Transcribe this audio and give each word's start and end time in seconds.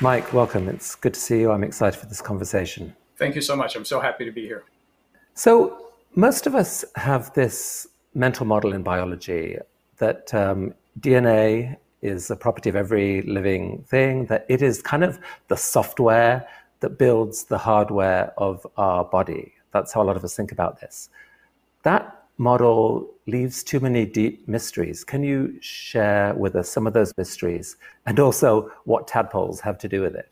Mike, 0.00 0.32
welcome. 0.32 0.68
It's 0.68 0.94
good 0.94 1.14
to 1.14 1.18
see 1.18 1.40
you. 1.40 1.50
I'm 1.50 1.64
excited 1.64 1.98
for 1.98 2.06
this 2.06 2.22
conversation. 2.22 2.94
Thank 3.16 3.34
you 3.34 3.40
so 3.40 3.56
much. 3.56 3.74
I'm 3.74 3.84
so 3.84 3.98
happy 3.98 4.24
to 4.24 4.30
be 4.30 4.46
here. 4.46 4.62
So, 5.34 5.90
most 6.14 6.46
of 6.46 6.54
us 6.54 6.84
have 6.94 7.34
this 7.34 7.88
mental 8.14 8.46
model 8.46 8.74
in 8.74 8.84
biology 8.84 9.56
that 9.96 10.32
um, 10.32 10.72
DNA 11.00 11.76
is 12.00 12.30
a 12.30 12.36
property 12.36 12.70
of 12.70 12.76
every 12.76 13.22
living 13.22 13.84
thing, 13.88 14.26
that 14.26 14.46
it 14.48 14.62
is 14.62 14.80
kind 14.80 15.02
of 15.02 15.18
the 15.48 15.56
software 15.56 16.46
that 16.78 16.96
builds 16.96 17.44
the 17.46 17.58
hardware 17.58 18.32
of 18.38 18.64
our 18.76 19.04
body. 19.04 19.52
That's 19.72 19.92
how 19.92 20.02
a 20.02 20.04
lot 20.04 20.16
of 20.16 20.22
us 20.22 20.36
think 20.36 20.52
about 20.52 20.80
this. 20.80 21.08
That 21.82 22.17
model 22.38 23.10
leaves 23.26 23.62
too 23.62 23.80
many 23.80 24.06
deep 24.06 24.46
mysteries. 24.48 25.04
Can 25.04 25.22
you 25.22 25.58
share 25.60 26.34
with 26.34 26.54
us 26.54 26.70
some 26.70 26.86
of 26.86 26.92
those 26.92 27.12
mysteries 27.18 27.76
and 28.06 28.18
also 28.18 28.70
what 28.84 29.08
tadpoles 29.08 29.60
have 29.60 29.76
to 29.78 29.88
do 29.88 30.00
with 30.00 30.14
it? 30.14 30.30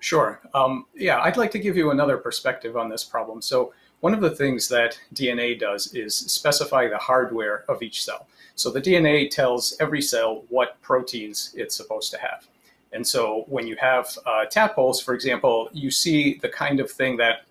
Sure. 0.00 0.40
Um, 0.54 0.86
yeah, 0.94 1.20
I'd 1.20 1.36
like 1.36 1.50
to 1.52 1.58
give 1.58 1.76
you 1.76 1.90
another 1.90 2.18
perspective 2.18 2.76
on 2.76 2.88
this 2.88 3.04
problem. 3.04 3.40
So, 3.40 3.72
one 4.00 4.14
of 4.14 4.20
the 4.20 4.30
things 4.30 4.66
that 4.68 4.98
DNA 5.14 5.56
does 5.58 5.94
is 5.94 6.16
specify 6.16 6.88
the 6.88 6.98
hardware 6.98 7.64
of 7.68 7.82
each 7.82 8.02
cell. 8.02 8.26
So, 8.56 8.68
the 8.68 8.80
DNA 8.80 9.30
tells 9.30 9.76
every 9.78 10.02
cell 10.02 10.42
what 10.48 10.80
proteins 10.82 11.54
it's 11.56 11.76
supposed 11.76 12.10
to 12.10 12.18
have. 12.18 12.48
And 12.92 13.06
so, 13.06 13.44
when 13.46 13.68
you 13.68 13.76
have 13.76 14.18
uh, 14.26 14.46
tadpoles, 14.46 15.00
for 15.00 15.14
example, 15.14 15.70
you 15.72 15.92
see 15.92 16.34
the 16.34 16.48
kind 16.48 16.80
of 16.80 16.90
thing 16.90 17.16
that 17.18 17.44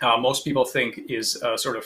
uh, 0.00 0.16
most 0.16 0.44
people 0.44 0.64
think 0.64 0.98
is 1.10 1.38
sort 1.56 1.76
of 1.76 1.84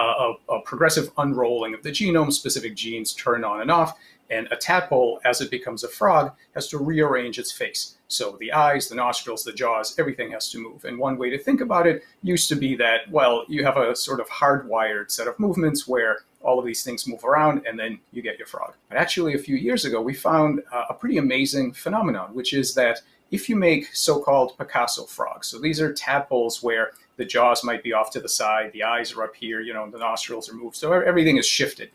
a, 0.00 0.32
a, 0.48 0.60
progressive 0.62 1.10
unrolling 1.18 1.74
of 1.74 1.82
the 1.82 1.90
genome, 1.90 2.32
specific 2.32 2.74
genes 2.74 3.12
turn 3.12 3.44
on 3.44 3.60
and 3.60 3.70
off. 3.70 3.98
And 4.30 4.46
a 4.50 4.56
tadpole, 4.56 5.20
as 5.24 5.40
it 5.40 5.50
becomes 5.50 5.84
a 5.84 5.88
frog, 5.88 6.32
has 6.54 6.68
to 6.68 6.78
rearrange 6.78 7.38
its 7.38 7.50
face. 7.50 7.96
So 8.08 8.36
the 8.38 8.52
eyes, 8.52 8.88
the 8.88 8.94
nostrils, 8.94 9.42
the 9.42 9.52
jaws, 9.52 9.98
everything 9.98 10.30
has 10.32 10.50
to 10.50 10.58
move. 10.58 10.84
And 10.84 10.98
one 10.98 11.16
way 11.16 11.30
to 11.30 11.38
think 11.38 11.62
about 11.62 11.86
it 11.86 12.04
used 12.22 12.48
to 12.50 12.54
be 12.54 12.76
that, 12.76 13.10
well, 13.10 13.44
you 13.48 13.64
have 13.64 13.78
a 13.78 13.96
sort 13.96 14.20
of 14.20 14.28
hardwired 14.28 15.10
set 15.10 15.28
of 15.28 15.38
movements 15.38 15.88
where 15.88 16.18
all 16.42 16.58
of 16.58 16.66
these 16.66 16.84
things 16.84 17.06
move 17.06 17.24
around 17.24 17.66
and 17.66 17.78
then 17.78 17.98
you 18.12 18.22
get 18.22 18.38
your 18.38 18.46
frog. 18.46 18.74
But 18.88 18.98
actually, 18.98 19.34
a 19.34 19.38
few 19.38 19.56
years 19.56 19.84
ago, 19.84 20.00
we 20.00 20.14
found 20.14 20.62
uh, 20.72 20.84
a 20.90 20.94
pretty 20.94 21.18
amazing 21.18 21.72
phenomenon, 21.72 22.34
which 22.34 22.52
is 22.52 22.74
that 22.74 23.00
if 23.30 23.48
you 23.48 23.56
make 23.56 23.94
so 23.94 24.20
called 24.20 24.56
Picasso 24.56 25.04
frogs, 25.04 25.48
so 25.48 25.58
these 25.58 25.80
are 25.80 25.92
tadpoles 25.92 26.62
where 26.62 26.92
the 27.16 27.24
jaws 27.24 27.64
might 27.64 27.82
be 27.82 27.92
off 27.92 28.10
to 28.12 28.20
the 28.20 28.28
side, 28.28 28.72
the 28.72 28.84
eyes 28.84 29.12
are 29.12 29.24
up 29.24 29.34
here, 29.34 29.60
you 29.60 29.74
know, 29.74 29.90
the 29.90 29.98
nostrils 29.98 30.48
are 30.48 30.54
moved. 30.54 30.76
So 30.76 30.92
everything 30.92 31.36
is 31.36 31.46
shifted. 31.46 31.90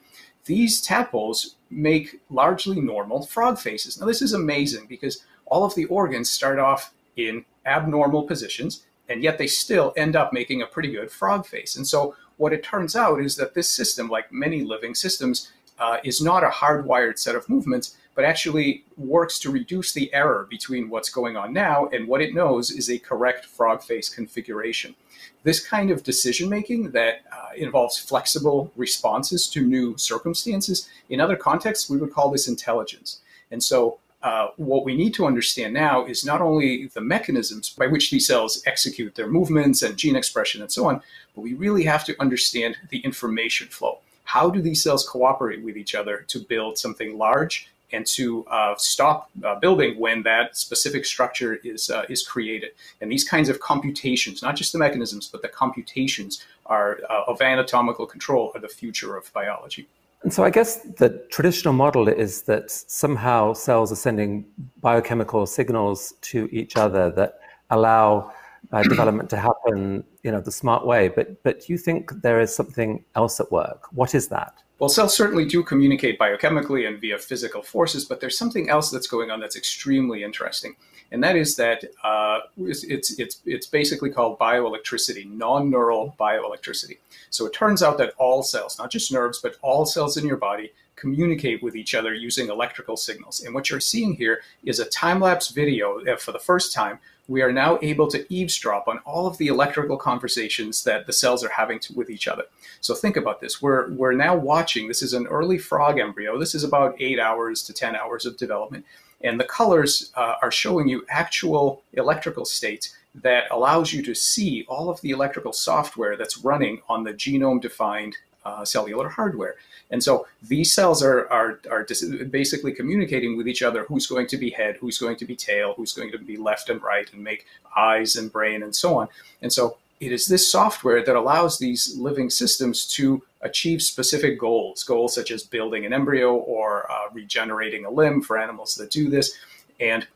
These 0.45 0.81
tadpoles 0.81 1.56
make 1.70 2.20
largely 2.30 2.81
normal 2.81 3.25
frog 3.25 3.58
faces. 3.58 4.00
Now, 4.00 4.06
this 4.06 4.22
is 4.22 4.34
amazing 4.34 4.88
because 4.88 5.23
all 5.45 5.64
of 5.64 5.73
the 5.75 5.86
organs 5.86 6.30
start 6.30 6.59
off 6.59 6.94
in 7.16 7.45
abnormal 7.66 8.23
positions, 8.23 8.86
and 9.08 9.23
yet 9.23 9.38
they 9.38 9.47
still 9.47 9.94
end 9.95 10.16
up 10.16 10.34
making 10.34 10.62
a 10.62 10.68
pretty 10.68 10.92
good 10.92 11.12
frog 11.12 11.45
face. 11.45 11.75
And 11.75 11.88
so, 11.88 12.16
what 12.38 12.52
it 12.52 12.64
turns 12.64 12.95
out 12.95 13.22
is 13.22 13.36
that 13.38 13.53
this 13.53 13.70
system, 13.70 14.09
like 14.09 14.31
many 14.31 14.64
living 14.64 14.95
systems, 14.95 15.52
uh, 15.79 15.97
is 16.03 16.21
not 16.21 16.43
a 16.43 16.49
hardwired 16.49 17.17
set 17.17 17.35
of 17.35 17.49
movements, 17.49 17.97
but 18.16 18.25
actually 18.25 18.83
works 18.95 19.39
to 19.39 19.52
reduce 19.52 19.91
the 19.91 20.13
error 20.13 20.47
between 20.49 20.89
what's 20.89 21.09
going 21.09 21.35
on 21.35 21.52
now 21.52 21.88
and 21.88 22.07
what 22.07 22.21
it 22.21 22.33
knows 22.33 22.69
is 22.71 22.89
a 22.89 22.99
correct 22.99 23.45
frog 23.45 23.81
face 23.81 24.07
configuration. 24.07 24.95
This 25.44 25.66
kind 25.66 25.89
of 25.89 26.03
decision 26.03 26.49
making 26.49 26.91
that 26.91 27.21
uh, 27.31 27.49
involves 27.57 27.97
flexible 27.97 28.71
responses 28.75 29.49
to 29.49 29.61
new 29.61 29.97
circumstances, 29.97 30.89
in 31.09 31.19
other 31.19 31.35
contexts, 31.35 31.89
we 31.89 31.97
would 31.97 32.13
call 32.13 32.29
this 32.31 32.47
intelligence. 32.47 33.19
And 33.51 33.62
so 33.63 34.00
uh, 34.22 34.47
what 34.56 34.85
we 34.85 34.95
need 34.95 35.13
to 35.16 35.25
understand 35.25 35.73
now 35.73 36.06
is 36.06 36.23
not 36.23 36.39
only 36.39 36.88
the 36.94 37.01
mechanisms 37.01 37.72
by 37.72 37.88
which 37.88 38.09
these 38.09 38.25
cells 38.25 38.63
execute 38.66 39.16
their 39.16 39.28
movements 39.28 39.81
and 39.81 39.97
gene 39.97 40.16
expression 40.16 40.62
and 40.62 40.72
so 40.72 40.85
on, 40.85 41.01
but 41.35 41.41
we 41.41 41.53
really 41.53 41.83
have 41.83 42.06
to 42.06 42.16
understand 42.22 42.78
the 42.89 43.00
information 43.00 43.67
flow. 43.67 44.00
How 44.23 44.50
do 44.50 44.61
these 44.61 44.81
cells 44.81 45.07
cooperate 45.07 45.63
with 45.63 45.78
each 45.78 45.95
other 45.95 46.25
to 46.28 46.39
build 46.39 46.78
something 46.78 47.17
large 47.17 47.67
and 47.94 48.06
to 48.07 48.45
uh, 48.47 48.73
stop 48.78 49.29
uh, 49.44 49.56
building 49.56 50.00
when 50.00 50.23
that 50.23 50.57
specific 50.57 51.06
structure 51.06 51.59
is 51.63 51.89
uh, 51.89 52.03
is 52.09 52.23
created. 52.28 52.72
And 53.00 53.12
these 53.12 53.23
kinds 53.23 53.50
of 53.50 53.59
computations, 53.59 54.41
not 54.41 54.56
just 54.56 54.73
the 54.73 54.79
mechanisms, 54.79 55.29
but 55.31 55.41
the 55.41 55.47
computations 55.47 56.44
are 56.66 57.00
uh, 57.09 57.23
of 57.28 57.41
anatomical 57.41 58.06
control, 58.06 58.51
are 58.56 58.62
the 58.62 58.67
future 58.67 59.16
of 59.16 59.31
biology. 59.33 59.88
And 60.23 60.33
so 60.33 60.44
I 60.44 60.50
guess 60.50 60.78
the 60.78 61.09
traditional 61.29 61.73
model 61.73 62.07
is 62.07 62.44
that 62.44 62.72
somehow 62.72 63.53
cells 63.53 63.91
are 63.91 63.97
sending 64.07 64.45
biochemical 64.81 65.45
signals 65.45 66.13
to 66.22 66.47
each 66.51 66.78
other 66.78 67.12
that 67.12 67.39
allow 67.69 68.31
uh, 68.72 68.83
development 68.83 69.29
to 69.31 69.38
happen, 69.38 70.06
you 70.23 70.31
know, 70.31 70.41
the 70.41 70.51
smart 70.51 70.85
way. 70.85 71.09
But 71.09 71.44
but 71.44 71.69
you 71.69 71.78
think 71.78 72.11
there 72.22 72.39
is 72.39 72.56
something 72.56 73.03
else 73.16 73.39
at 73.39 73.51
work. 73.51 73.88
What 73.91 74.16
is 74.16 74.29
that? 74.29 74.63
Well, 74.79 74.89
cells 74.89 75.16
certainly 75.16 75.45
do 75.45 75.63
communicate 75.63 76.19
biochemically 76.19 76.88
and 76.88 77.00
via 77.00 77.17
physical 77.17 77.61
forces, 77.61 78.03
but 78.03 78.19
there's 78.19 78.38
something 78.38 78.69
else 78.69 78.89
that's 78.89 79.07
going 79.07 79.31
on 79.31 79.39
that's 79.39 79.56
extremely 79.56 80.23
interesting, 80.23 80.75
and 81.12 81.23
that 81.23 81.35
is 81.35 81.56
that 81.56 81.85
uh, 82.03 82.39
it's, 82.57 82.83
it's, 82.83 83.41
it's 83.45 83.67
basically 83.67 84.09
called 84.09 84.38
bioelectricity, 84.39 85.29
non-neural 85.31 86.16
bioelectricity. 86.19 86.97
So 87.29 87.45
it 87.45 87.53
turns 87.53 87.81
out 87.81 87.97
that 88.00 88.13
all 88.17 88.44
cells, 88.44 88.78
not 88.78 88.91
just 88.91 89.12
nerves, 89.12 89.39
but 89.41 89.56
all 89.62 89.85
cells 89.85 90.17
in 90.17 90.25
your 90.25 90.38
body 90.38 90.73
communicate 90.96 91.64
with 91.64 91.76
each 91.76 91.96
other 91.96 92.14
using 92.14 92.50
electrical 92.50 92.98
signals. 92.98 93.42
And 93.42 93.54
what 93.54 93.70
you're 93.70 93.80
seeing 93.80 94.14
here 94.14 94.42
is 94.64 94.80
a 94.80 94.86
time-lapse 94.86 95.50
video 95.50 96.00
uh, 96.06 96.18
for 96.18 96.31
the 96.31 96.40
first 96.40 96.74
time 96.74 97.00
we 97.28 97.42
are 97.42 97.52
now 97.52 97.80
able 97.81 98.08
to 98.08 98.26
eavesdrop 98.34 98.88
on 98.88 99.00
all 99.00 99.28
of 99.28 99.38
the 99.38 99.48
electrical 99.48 99.98
conversations 99.98 100.84
that 100.84 101.06
the 101.06 101.14
cells 101.14 101.44
are 101.44 101.50
having 101.50 101.80
to, 101.80 101.94
with 101.94 102.09
each 102.09 102.28
other. 102.28 102.44
So 102.81 102.94
think 102.94 103.16
about 103.16 103.40
this. 103.40 103.62
We're, 103.62 103.92
we're 103.92 104.12
now 104.12 104.36
watching, 104.36 104.88
this 104.88 105.02
is 105.02 105.14
an 105.14 105.28
early 105.28 105.58
frog 105.58 106.00
embryo. 106.00 106.38
This 106.38 106.54
is 106.54 106.64
about 106.64 106.96
eight 107.00 107.20
hours 107.20 107.64
to 107.64 107.74
10 107.74 107.96
hours 107.96 108.25
of 108.25 108.38
development. 108.38 108.86
And 109.22 109.40
the 109.40 109.46
colors 109.46 110.12
uh, 110.16 110.36
are 110.42 110.52
showing 110.52 110.90
you 110.90 111.06
actual 111.10 111.81
electrical 111.94 112.44
states 112.44 112.96
that 113.16 113.46
allows 113.52 113.94
you 113.94 114.04
to 114.04 114.14
see 114.14 114.66
all 114.68 114.90
of 114.90 115.00
the 115.00 115.12
electrical 115.12 115.54
software 115.54 116.18
that's 116.18 116.40
running 116.40 116.81
on 116.90 117.04
the 117.04 117.14
genome 117.14 117.62
defined 117.62 118.18
uh, 118.44 118.66
cellular 118.66 119.08
hardware. 119.08 119.56
And 119.94 120.04
so 120.04 120.26
these 120.42 120.74
cells 120.74 121.04
are, 121.04 121.31
are, 121.31 121.59
are 121.70 121.86
basically 122.31 122.72
communicating 122.74 123.38
with 123.38 123.48
each 123.48 123.62
other 123.62 123.84
who's 123.84 124.08
going 124.08 124.26
to 124.28 124.38
be 124.38 124.50
head, 124.50 124.76
who's 124.78 124.98
going 124.98 125.18
to 125.18 125.26
be 125.26 125.36
tail, 125.36 125.76
who's 125.78 125.94
going 125.94 126.12
to 126.12 126.18
be 126.18 126.36
left 126.36 126.72
and 126.72 126.81
right, 126.81 127.08
and 127.14 127.24
make 127.24 127.46
eyes 127.78 128.16
and 128.16 128.31
brain 128.31 128.64
and 128.64 128.76
so 128.76 128.98
on. 128.98 129.08
And 129.44 129.54
so 129.54 129.78
it 130.00 130.12
is 130.12 130.26
this 130.26 130.52
software 130.52 131.06
that 131.06 131.16
allows 131.16 131.59
these 131.59 131.96
living 131.96 132.31
systems 132.31 132.88
to 132.96 133.22
achieve 133.42 133.84
specific 133.84 134.40
goals, 134.40 134.84
goals 134.84 135.14
such 135.14 135.30
as 135.30 135.44
building 135.44 135.86
an 135.86 135.94
embryo 135.94 136.34
or 136.34 136.92
uh, 136.92 137.10
regenerating 137.14 137.86
a 137.86 137.92
limb 137.92 138.24
for 138.24 138.40
animals 138.40 138.74
that 138.75 138.90
do 138.90 139.12
this. 139.12 139.38
And 139.80 140.08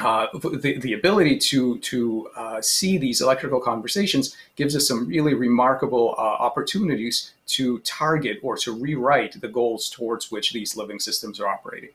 uh, 0.00 0.26
the, 0.34 0.78
the 0.78 0.92
ability 0.92 1.38
to, 1.38 1.78
to 1.78 2.28
uh, 2.36 2.60
see 2.60 2.98
these 2.98 3.20
electrical 3.20 3.60
conversations 3.60 4.36
gives 4.56 4.74
us 4.74 4.88
some 4.88 5.06
really 5.06 5.34
remarkable 5.34 6.14
uh, 6.18 6.20
opportunities 6.20 7.32
to 7.46 7.78
target 7.80 8.38
or 8.42 8.56
to 8.56 8.72
rewrite 8.72 9.40
the 9.40 9.48
goals 9.48 9.88
towards 9.88 10.30
which 10.30 10.52
these 10.52 10.76
living 10.76 10.98
systems 10.98 11.38
are 11.40 11.46
operating. 11.46 11.90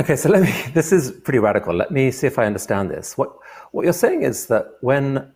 Okay, 0.00 0.16
so 0.16 0.30
let 0.30 0.42
me, 0.42 0.52
this 0.72 0.92
is 0.92 1.10
pretty 1.10 1.38
radical. 1.38 1.74
Let 1.74 1.90
me 1.90 2.10
see 2.10 2.26
if 2.26 2.38
I 2.38 2.46
understand 2.46 2.90
this. 2.90 3.18
What, 3.18 3.36
what 3.72 3.84
you're 3.84 3.92
saying 3.92 4.22
is 4.22 4.46
that 4.46 4.78
when 4.80 5.30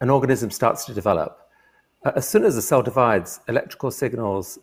an 0.00 0.10
organism 0.10 0.50
starts 0.50 0.84
to 0.84 0.94
develop, 0.94 1.40
as 2.14 2.28
soon 2.28 2.44
as 2.44 2.54
the 2.54 2.62
cell 2.62 2.82
divides, 2.82 3.40
electrical 3.48 3.90
signals 3.90 4.60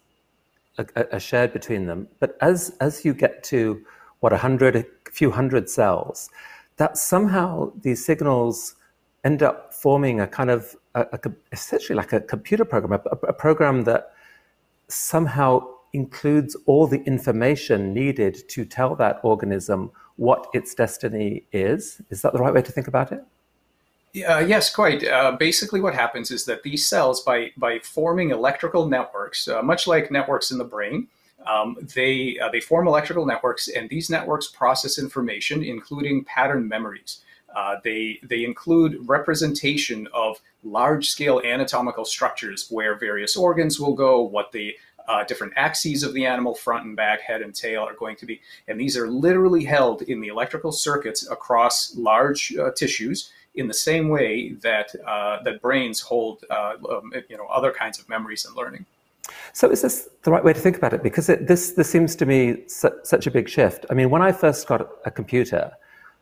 are, 0.78 0.88
are 1.12 1.20
shared 1.20 1.52
between 1.52 1.88
them. 1.88 2.08
But 2.20 2.38
as, 2.40 2.76
as 2.80 3.04
you 3.04 3.14
get 3.14 3.44
to, 3.46 3.84
what, 4.22 4.32
a 4.32 4.38
hundred, 4.38 4.78
a 4.78 4.86
few 5.14 5.32
hundred 5.32 5.70
cells, 5.70 6.30
that 6.78 6.98
somehow 6.98 7.72
these 7.82 8.04
signals 8.04 8.76
end 9.24 9.44
up 9.44 9.74
forming 9.74 10.20
a 10.20 10.28
kind 10.28 10.50
of 10.50 10.76
a, 10.96 11.02
a, 11.14 11.20
essentially 11.52 11.96
like 11.96 12.14
a 12.14 12.20
computer 12.20 12.66
program, 12.66 13.00
a, 13.06 13.28
a, 13.28 13.34
program 13.34 13.84
that 13.84 14.14
somehow 14.88 15.66
includes 15.94 16.58
all 16.66 16.88
the 16.88 17.02
information 17.04 17.94
needed 17.94 18.44
to 18.50 18.66
tell 18.66 18.96
that 18.96 19.20
organism 19.24 19.92
what 20.16 20.48
its 20.54 20.74
destiny 20.74 21.44
is. 21.52 22.02
Is 22.10 22.22
that 22.24 22.34
the 22.34 22.40
right 22.40 22.54
way 22.54 22.62
to 22.64 22.72
think 22.72 22.88
about 22.88 23.12
it? 23.12 23.24
Uh, 24.28 24.40
yes, 24.40 24.74
quite. 24.74 25.04
Uh, 25.04 25.36
basically, 25.40 25.82
what 25.82 25.96
happens 25.96 26.30
is 26.30 26.46
that 26.46 26.62
these 26.64 26.86
cells, 26.88 27.24
by 27.24 27.52
by 27.58 27.80
forming 27.80 28.30
electrical 28.30 28.88
networks, 28.88 29.48
uh, 29.48 29.62
much 29.64 29.88
like 29.88 30.12
networks 30.12 30.52
in 30.52 30.60
the 30.60 30.64
brain, 30.64 31.08
um, 31.46 31.78
they, 31.96 32.38
uh, 32.40 32.50
they 32.50 32.60
form 32.60 32.88
electrical 32.88 33.26
networks, 33.26 33.68
and 33.68 33.90
these 33.90 34.10
networks 34.10 34.48
process 34.48 34.98
information, 34.98 35.64
including 35.64 36.24
pattern 36.24 36.68
memories. 36.68 37.22
Uh, 37.56 37.76
they, 37.84 38.20
they 38.24 38.44
include 38.44 38.98
representation 39.08 40.08
of 40.14 40.42
large 40.64 41.10
scale 41.10 41.42
anatomical 41.46 42.04
structures 42.04 42.68
where 42.70 42.98
various 42.98 43.36
organs 43.36 43.80
will 43.80 43.94
go, 43.94 44.22
what 44.22 44.52
the 44.52 44.76
uh, 45.08 45.24
different 45.26 45.54
axes 45.56 46.04
of 46.04 46.14
the 46.14 46.26
animal, 46.26 46.56
front 46.56 46.86
and 46.86 46.96
back, 46.96 47.22
head 47.22 47.42
and 47.42 47.54
tail, 47.54 47.84
are 47.84 47.96
going 47.96 48.16
to 48.16 48.26
be. 48.26 48.42
And 48.68 48.80
these 48.80 48.98
are 48.98 49.10
literally 49.10 49.64
held 49.64 50.04
in 50.04 50.22
the 50.22 50.30
electrical 50.30 50.72
circuits 50.72 51.30
across 51.30 51.96
large 51.96 52.56
uh, 52.56 52.72
tissues 52.72 53.32
in 53.56 53.68
the 53.68 53.74
same 53.74 54.10
way 54.10 54.54
that 54.62 54.96
uh, 55.06 55.44
that 55.44 55.62
brains 55.62 56.00
hold, 56.00 56.44
uh, 56.50 56.74
um, 56.90 57.14
you 57.30 57.38
know, 57.38 57.46
other 57.48 57.72
kinds 57.72 58.00
of 58.00 58.10
memories 58.10 58.46
and 58.46 58.56
learning. 58.56 58.86
So 59.54 59.70
is 59.70 59.82
this 59.82 60.10
the 60.24 60.32
right 60.32 60.44
way 60.44 60.54
to 60.54 60.60
think 60.60 60.78
about 60.78 60.94
it? 60.94 61.04
Because 61.04 61.30
it, 61.30 61.48
this 61.48 61.72
this 61.72 61.90
seems 61.90 62.16
to 62.18 62.26
me 62.26 62.64
su- 62.68 62.98
such 63.04 63.28
a 63.28 63.32
big 63.32 63.50
shift. 63.50 63.86
I 63.90 63.94
mean, 63.94 64.10
when 64.10 64.22
I 64.22 64.32
first 64.32 64.68
got 64.68 64.88
a 65.06 65.12
computer, 65.12 65.72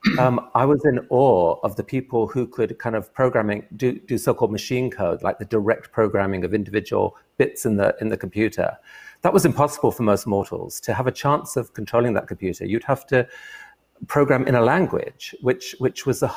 um, 0.19 0.49
I 0.55 0.65
was 0.65 0.83
in 0.85 0.99
awe 1.09 1.59
of 1.63 1.75
the 1.75 1.83
people 1.83 2.27
who 2.27 2.47
could 2.47 2.77
kind 2.79 2.95
of 2.95 3.13
programming 3.13 3.65
do, 3.75 3.99
do 3.99 4.17
so-called 4.17 4.51
machine 4.51 4.89
code, 4.89 5.21
like 5.21 5.37
the 5.37 5.45
direct 5.45 5.91
programming 5.91 6.43
of 6.43 6.53
individual 6.53 7.15
bits 7.37 7.65
in 7.65 7.77
the 7.77 7.95
in 8.01 8.09
the 8.09 8.17
computer. 8.17 8.77
That 9.21 9.33
was 9.33 9.45
impossible 9.45 9.91
for 9.91 10.03
most 10.03 10.25
mortals. 10.25 10.79
To 10.81 10.93
have 10.93 11.05
a 11.05 11.11
chance 11.11 11.55
of 11.55 11.73
controlling 11.73 12.13
that 12.15 12.27
computer, 12.27 12.65
you'd 12.65 12.83
have 12.85 13.05
to 13.07 13.27
program 14.07 14.47
in 14.47 14.55
a 14.55 14.61
language, 14.61 15.35
which 15.41 15.75
which 15.79 16.05
was 16.05 16.23
a, 16.23 16.31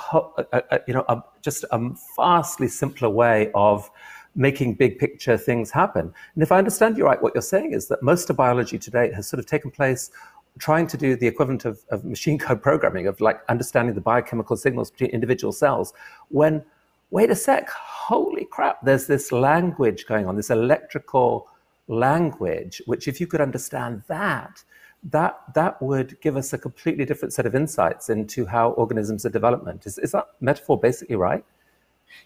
a, 0.53 0.62
a 0.70 0.81
you 0.87 0.94
know 0.94 1.05
a, 1.09 1.23
just 1.43 1.65
a 1.70 1.91
vastly 2.17 2.69
simpler 2.69 3.09
way 3.09 3.50
of 3.55 3.91
making 4.34 4.75
big 4.75 4.98
picture 4.98 5.36
things 5.36 5.70
happen. 5.70 6.12
And 6.34 6.42
if 6.42 6.50
I 6.50 6.58
understand 6.58 6.98
you 6.98 7.04
right, 7.04 7.22
what 7.22 7.34
you're 7.34 7.42
saying 7.42 7.72
is 7.72 7.86
that 7.88 8.02
most 8.02 8.31
of 8.31 8.36
biology 8.36 8.78
today 8.78 9.12
has 9.12 9.26
sort 9.26 9.38
of 9.38 9.46
taken 9.46 9.70
place 9.70 10.10
trying 10.58 10.86
to 10.86 10.96
do 10.96 11.16
the 11.16 11.26
equivalent 11.26 11.64
of, 11.64 11.81
of 11.90 12.04
machine 12.04 12.38
code 12.38 12.62
programming, 12.62 13.06
of 13.06 13.20
like 13.20 13.40
understanding 13.48 13.94
the 13.94 14.00
biochemical 14.00 14.56
signals 14.56 14.90
between 14.90 15.10
individual 15.10 15.52
cells, 15.52 15.92
when, 16.28 16.64
wait 17.10 17.31
a 17.31 17.34
sec, 17.34 17.69
holy 17.70 18.44
crap, 18.44 18.81
there's 18.82 19.06
this 19.06 19.32
language 19.32 20.06
going 20.06 20.26
on, 20.26 20.36
this 20.36 20.50
electrical 20.50 21.48
language, 21.88 22.81
which 22.86 23.08
if 23.08 23.20
you 23.20 23.26
could 23.26 23.40
understand 23.40 24.02
that, 24.08 24.62
that 25.10 25.38
that 25.54 25.81
would 25.82 26.19
give 26.20 26.36
us 26.36 26.52
a 26.52 26.58
completely 26.58 27.04
different 27.04 27.34
set 27.34 27.46
of 27.46 27.54
insights 27.54 28.08
into 28.08 28.46
how 28.46 28.70
organisms 28.70 29.26
are 29.26 29.31
development. 29.31 29.84
Is, 29.86 29.98
is 29.98 30.12
that 30.12 30.28
metaphor 30.40 30.78
basically 30.78 31.16
right? 31.16 31.44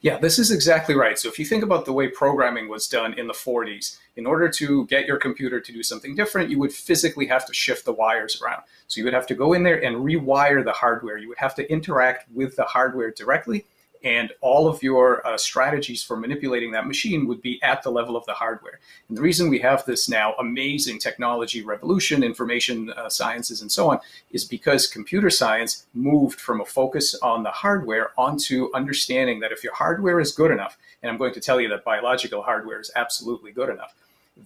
Yeah, 0.00 0.18
this 0.18 0.38
is 0.38 0.50
exactly 0.50 0.94
right. 0.94 1.18
So 1.18 1.28
if 1.28 1.38
you 1.38 1.44
think 1.44 1.64
about 1.64 1.84
the 1.84 1.92
way 1.92 2.08
programming 2.08 2.68
was 2.68 2.86
done 2.86 3.14
in 3.14 3.26
the 3.26 3.32
40s, 3.32 3.98
in 4.16 4.26
order 4.26 4.48
to 4.48 4.86
get 4.86 5.06
your 5.06 5.16
computer 5.16 5.60
to 5.60 5.72
do 5.72 5.82
something 5.82 6.14
different, 6.14 6.50
you 6.50 6.58
would 6.58 6.72
physically 6.72 7.26
have 7.26 7.46
to 7.46 7.54
shift 7.54 7.84
the 7.84 7.92
wires 7.92 8.40
around. 8.40 8.62
So 8.86 8.98
you 8.98 9.04
would 9.04 9.14
have 9.14 9.26
to 9.28 9.34
go 9.34 9.54
in 9.54 9.64
there 9.64 9.82
and 9.84 9.96
rewire 9.96 10.64
the 10.64 10.72
hardware. 10.72 11.18
You 11.18 11.28
would 11.28 11.38
have 11.38 11.54
to 11.56 11.70
interact 11.70 12.30
with 12.32 12.56
the 12.56 12.64
hardware 12.64 13.10
directly 13.10 13.66
and 14.04 14.32
all 14.40 14.68
of 14.68 14.82
your 14.82 15.26
uh, 15.26 15.36
strategies 15.36 16.02
for 16.02 16.16
manipulating 16.16 16.70
that 16.72 16.86
machine 16.86 17.26
would 17.26 17.42
be 17.42 17.60
at 17.62 17.82
the 17.82 17.90
level 17.90 18.16
of 18.16 18.24
the 18.26 18.32
hardware. 18.32 18.80
And 19.08 19.16
the 19.16 19.22
reason 19.22 19.48
we 19.48 19.58
have 19.60 19.84
this 19.84 20.08
now 20.08 20.34
amazing 20.38 20.98
technology 20.98 21.62
revolution, 21.62 22.22
information 22.22 22.90
uh, 22.90 23.08
sciences, 23.08 23.62
and 23.62 23.70
so 23.70 23.90
on, 23.90 24.00
is 24.30 24.44
because 24.44 24.86
computer 24.86 25.30
science 25.30 25.86
moved 25.94 26.40
from 26.40 26.60
a 26.60 26.64
focus 26.64 27.14
on 27.16 27.42
the 27.42 27.50
hardware 27.50 28.12
onto 28.16 28.70
understanding 28.74 29.40
that 29.40 29.52
if 29.52 29.64
your 29.64 29.74
hardware 29.74 30.20
is 30.20 30.32
good 30.32 30.50
enough, 30.50 30.78
and 31.02 31.10
I'm 31.10 31.18
going 31.18 31.34
to 31.34 31.40
tell 31.40 31.60
you 31.60 31.68
that 31.68 31.84
biological 31.84 32.42
hardware 32.42 32.80
is 32.80 32.90
absolutely 32.94 33.52
good 33.52 33.68
enough, 33.68 33.94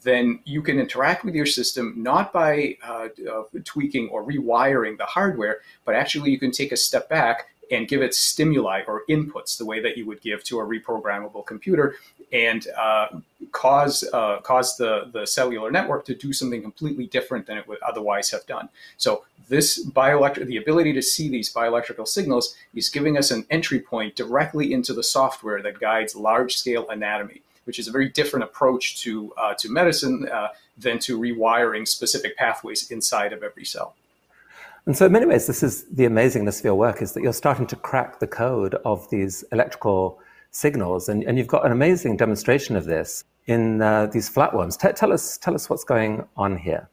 then 0.02 0.40
you 0.44 0.62
can 0.62 0.78
interact 0.78 1.24
with 1.24 1.34
your 1.34 1.46
system 1.46 1.94
not 1.96 2.32
by 2.32 2.76
uh, 2.82 3.08
uh, 3.30 3.42
tweaking 3.64 4.08
or 4.08 4.24
rewiring 4.24 4.96
the 4.96 5.04
hardware, 5.04 5.58
but 5.84 5.94
actually 5.94 6.30
you 6.30 6.38
can 6.38 6.50
take 6.50 6.72
a 6.72 6.76
step 6.76 7.08
back 7.08 7.48
and 7.72 7.88
give 7.88 8.02
it 8.02 8.14
stimuli 8.14 8.82
or 8.86 9.02
inputs 9.08 9.58
the 9.58 9.64
way 9.64 9.80
that 9.80 9.96
you 9.96 10.06
would 10.06 10.20
give 10.20 10.44
to 10.44 10.60
a 10.60 10.64
reprogrammable 10.64 11.44
computer 11.44 11.96
and 12.32 12.68
uh, 12.78 13.08
cause 13.50 14.04
uh, 14.12 14.38
cause 14.42 14.76
the, 14.76 15.10
the 15.12 15.26
cellular 15.26 15.70
network 15.70 16.04
to 16.04 16.14
do 16.14 16.32
something 16.32 16.62
completely 16.62 17.06
different 17.06 17.46
than 17.46 17.58
it 17.58 17.66
would 17.66 17.82
otherwise 17.82 18.30
have 18.30 18.46
done. 18.46 18.68
So 18.98 19.24
this 19.48 19.84
bioelectric, 19.84 20.46
the 20.46 20.56
ability 20.58 20.92
to 20.92 21.02
see 21.02 21.28
these 21.28 21.52
bioelectrical 21.52 22.06
signals 22.06 22.54
is 22.74 22.88
giving 22.88 23.18
us 23.18 23.30
an 23.30 23.44
entry 23.50 23.80
point 23.80 24.16
directly 24.16 24.72
into 24.72 24.92
the 24.94 25.02
software 25.02 25.60
that 25.62 25.80
guides 25.80 26.14
large 26.14 26.56
scale 26.56 26.88
anatomy, 26.88 27.42
which 27.64 27.78
is 27.78 27.88
a 27.88 27.92
very 27.92 28.08
different 28.08 28.44
approach 28.44 29.00
to, 29.02 29.32
uh, 29.36 29.54
to 29.54 29.68
medicine 29.68 30.28
uh, 30.32 30.48
than 30.78 30.98
to 31.00 31.18
rewiring 31.18 31.86
specific 31.86 32.36
pathways 32.36 32.90
inside 32.90 33.32
of 33.32 33.42
every 33.42 33.64
cell. 33.64 33.94
And 34.86 34.96
so, 34.96 35.06
in 35.06 35.12
many 35.12 35.26
ways, 35.26 35.46
this 35.46 35.62
is 35.62 35.84
the 35.84 36.04
amazingness 36.04 36.58
of 36.58 36.64
your 36.64 36.74
work 36.74 37.02
is 37.02 37.12
that 37.12 37.22
you're 37.22 37.32
starting 37.32 37.66
to 37.68 37.76
crack 37.76 38.18
the 38.18 38.26
code 38.26 38.74
of 38.84 39.08
these 39.10 39.44
electrical 39.52 40.18
signals, 40.50 41.08
and, 41.08 41.22
and 41.22 41.38
you've 41.38 41.46
got 41.46 41.64
an 41.64 41.70
amazing 41.70 42.16
demonstration 42.16 42.74
of 42.74 42.84
this 42.84 43.24
in 43.46 43.80
uh, 43.80 44.06
these 44.06 44.28
flatworms. 44.28 44.78
T- 44.78 44.92
tell 44.92 45.12
us, 45.12 45.38
tell 45.38 45.54
us 45.54 45.70
what's 45.70 45.84
going 45.84 46.26
on 46.36 46.56
here. 46.56 46.88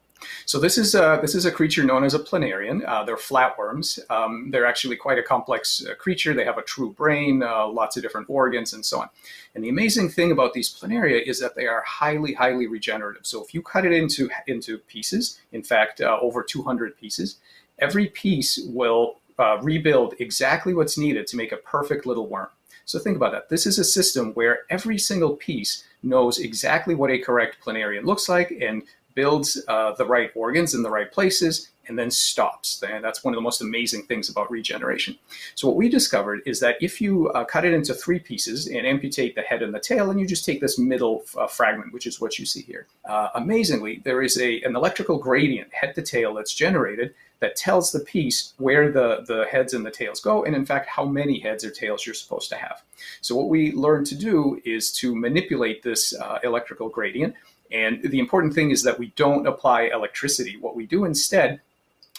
So 0.46 0.60
this 0.60 0.78
is 0.78 0.96
a, 0.96 1.20
this 1.22 1.34
is 1.34 1.46
a 1.46 1.52
creature 1.52 1.84
known 1.84 2.04
as 2.04 2.14
a 2.14 2.20
planarian. 2.20 2.82
Uh, 2.86 3.04
they're 3.04 3.16
flatworms. 3.16 4.00
Um, 4.10 4.50
they're 4.52 4.66
actually 4.66 4.96
quite 4.98 5.18
a 5.18 5.24
complex 5.24 5.86
uh, 5.86 5.96
creature. 5.96 6.34
They 6.34 6.44
have 6.44 6.58
a 6.58 6.62
true 6.62 6.92
brain, 6.92 7.42
uh, 7.42 7.68
lots 7.68 7.96
of 7.98 8.04
different 8.04 8.30
organs, 8.30 8.74
and 8.74 8.86
so 8.86 9.02
on. 9.02 9.10
And 9.56 9.64
the 9.64 9.70
amazing 9.70 10.10
thing 10.10 10.32
about 10.32 10.54
these 10.54 10.70
planaria 10.74 11.26
is 11.26 11.40
that 11.40 11.56
they 11.56 11.68
are 11.68 11.84
highly, 11.88 12.34
highly 12.34 12.68
regenerative. 12.68 13.26
So 13.26 13.44
if 13.44 13.54
you 13.54 13.62
cut 13.62 13.86
it 13.86 13.94
into 13.94 14.30
into 14.48 14.78
pieces, 14.78 15.40
in 15.52 15.64
fact, 15.64 16.02
uh, 16.02 16.18
over 16.22 16.44
200 16.44 16.98
pieces, 16.98 17.38
every 17.81 18.08
piece 18.08 18.60
will 18.68 19.18
uh, 19.38 19.58
rebuild 19.62 20.16
exactly 20.20 20.74
what's 20.74 20.98
needed 20.98 21.28
to 21.28 21.38
make 21.38 21.52
a 21.52 21.58
perfect 21.58 22.06
little 22.06 22.28
worm. 22.28 22.50
So 22.86 23.00
think 23.00 23.18
about 23.18 23.31
that. 23.34 23.50
This 23.50 23.66
is 23.66 23.80
a 23.80 23.84
system 23.84 24.34
where 24.34 24.62
every 24.70 24.98
single 24.98 25.36
piece 25.36 25.84
knows 26.04 26.40
exactly 26.40 26.96
what 26.96 27.12
a 27.12 27.20
correct 27.20 27.58
planarian 27.64 28.04
looks 28.04 28.28
like 28.28 28.52
and 28.62 28.84
builds 29.16 29.62
uh, 29.68 29.94
the 29.94 30.06
right 30.06 30.31
organs 30.36 30.74
in 30.74 30.81
the 30.81 30.90
right 30.90 31.12
places 31.12 31.70
and 31.90 32.00
then 32.00 32.10
stops. 32.10 32.82
And 32.84 33.04
that's 33.04 33.24
one 33.24 33.34
of 33.34 33.38
the 33.38 33.42
most 33.42 33.62
amazing 33.62 34.04
things 34.04 34.30
about 34.30 34.50
regeneration. 34.50 35.18
So 35.56 35.68
what 35.68 35.76
we 35.76 35.90
discovered 35.90 36.42
is 36.46 36.60
that 36.62 36.78
if 36.80 37.02
you 37.02 37.30
uh, 37.32 37.44
cut 37.44 37.66
it 37.66 37.74
into 37.74 37.94
three 37.94 38.20
pieces 38.20 38.68
and 38.68 38.88
amputate 38.88 39.36
the 39.36 39.42
head 39.42 39.62
and 39.62 39.74
the 39.74 39.80
tail, 39.80 40.10
and 40.10 40.20
you 40.20 40.26
just 40.26 40.46
take 40.46 40.62
this 40.62 40.78
middle 40.78 41.26
uh, 41.38 41.48
fragment, 41.48 41.92
which 41.92 42.08
is 42.08 42.22
what 42.22 42.40
you 42.40 42.46
see 42.46 42.62
here. 42.62 42.88
Uh, 43.04 43.30
amazingly, 43.36 44.02
there 44.06 44.22
is 44.22 44.40
a, 44.40 44.62
an 44.62 44.76
electrical 44.76 45.18
gradient 45.18 45.74
head 45.74 45.96
to 45.96 46.02
tail 46.02 46.34
that's 46.34 46.54
generated 46.54 47.14
that 47.40 47.56
tells 47.56 47.92
the 47.92 48.02
piece 48.02 48.54
where 48.58 48.92
the, 48.92 49.24
the 49.28 49.46
heads 49.46 49.74
and 49.74 49.86
the 49.86 49.92
tails 49.92 50.20
go, 50.20 50.44
and 50.44 50.56
in 50.56 50.66
fact, 50.66 50.88
how 50.88 51.06
many 51.06 51.40
heads 51.40 51.64
or 51.64 51.72
tails 51.72 52.06
you're 52.06 52.14
supposed 52.14 52.50
to 52.50 52.56
have. 52.56 52.84
So 53.22 53.36
what 53.36 53.48
we 53.48 53.72
learned 53.72 54.08
to 54.08 54.16
do 54.16 54.62
is 54.66 54.92
to 54.94 55.16
manipulate 55.16 55.81
this 55.81 56.14
uh, 56.14 56.40
electrical 56.44 56.90
gradient. 56.90 57.34
And 57.72 58.02
the 58.04 58.19
important 58.19 58.54
thing 58.54 58.72
is 58.72 58.84
that 58.84 59.00
we 59.00 59.14
don't 59.16 59.48
apply 59.48 59.84
electricity. 59.94 60.58
What 60.58 60.76
we 60.76 60.86
do 60.86 61.06
instead 61.06 61.62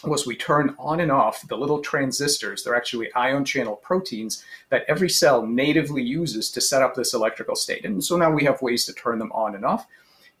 was 0.03 0.25
we 0.25 0.35
turn 0.35 0.75
on 0.79 0.99
and 0.99 1.11
off 1.11 1.47
the 1.47 1.57
little 1.57 1.79
transistors. 1.79 2.63
They're 2.63 2.75
actually 2.75 3.13
ion 3.13 3.45
channel 3.45 3.75
proteins 3.75 4.43
that 4.69 4.85
every 4.87 5.09
cell 5.09 5.45
natively 5.45 6.01
uses 6.01 6.49
to 6.51 6.61
set 6.61 6.81
up 6.81 6.95
this 6.95 7.13
electrical 7.13 7.55
state. 7.55 7.85
And 7.85 8.03
so 8.03 8.17
now 8.17 8.31
we 8.31 8.43
have 8.45 8.61
ways 8.61 8.85
to 8.85 8.93
turn 8.93 9.19
them 9.19 9.31
on 9.31 9.55
and 9.55 9.65
off. 9.65 9.85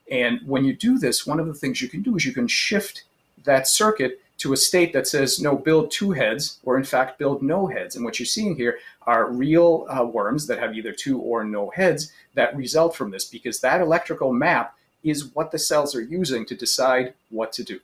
And 0.09 0.41
when 0.45 0.65
you 0.65 0.73
do 0.73 0.97
this, 0.97 1.25
one 1.25 1.39
of 1.39 1.47
the 1.47 1.53
things 1.53 1.81
you 1.81 1.89
can 1.89 2.01
do 2.01 2.15
is 2.15 2.25
you 2.25 2.33
can 2.33 2.47
shift 2.47 3.03
that 3.43 3.67
circuit 3.67 4.19
to 4.39 4.53
a 4.53 4.57
state 4.57 4.91
that 4.93 5.07
says, 5.07 5.39
no, 5.39 5.55
build 5.55 5.91
two 5.91 6.11
heads, 6.11 6.59
or 6.63 6.75
in 6.75 6.83
fact, 6.83 7.19
build 7.19 7.43
no 7.43 7.67
heads. 7.67 7.95
And 7.95 8.03
what 8.03 8.19
you're 8.19 8.25
seeing 8.25 8.55
here 8.55 8.79
are 9.03 9.31
real 9.31 9.85
uh, 9.87 10.03
worms 10.03 10.47
that 10.47 10.57
have 10.57 10.75
either 10.75 10.91
two 10.91 11.19
or 11.19 11.43
no 11.43 11.69
heads 11.69 12.11
that 12.33 12.55
result 12.57 12.95
from 12.95 13.11
this 13.11 13.25
because 13.25 13.59
that 13.59 13.81
electrical 13.81 14.33
map 14.33 14.75
is 15.03 15.33
what 15.35 15.51
the 15.51 15.59
cells 15.59 15.95
are 15.95 16.01
using 16.01 16.45
to 16.47 16.55
decide 16.55 17.13
what 17.29 17.53
to 17.53 17.63
do. 17.63 17.79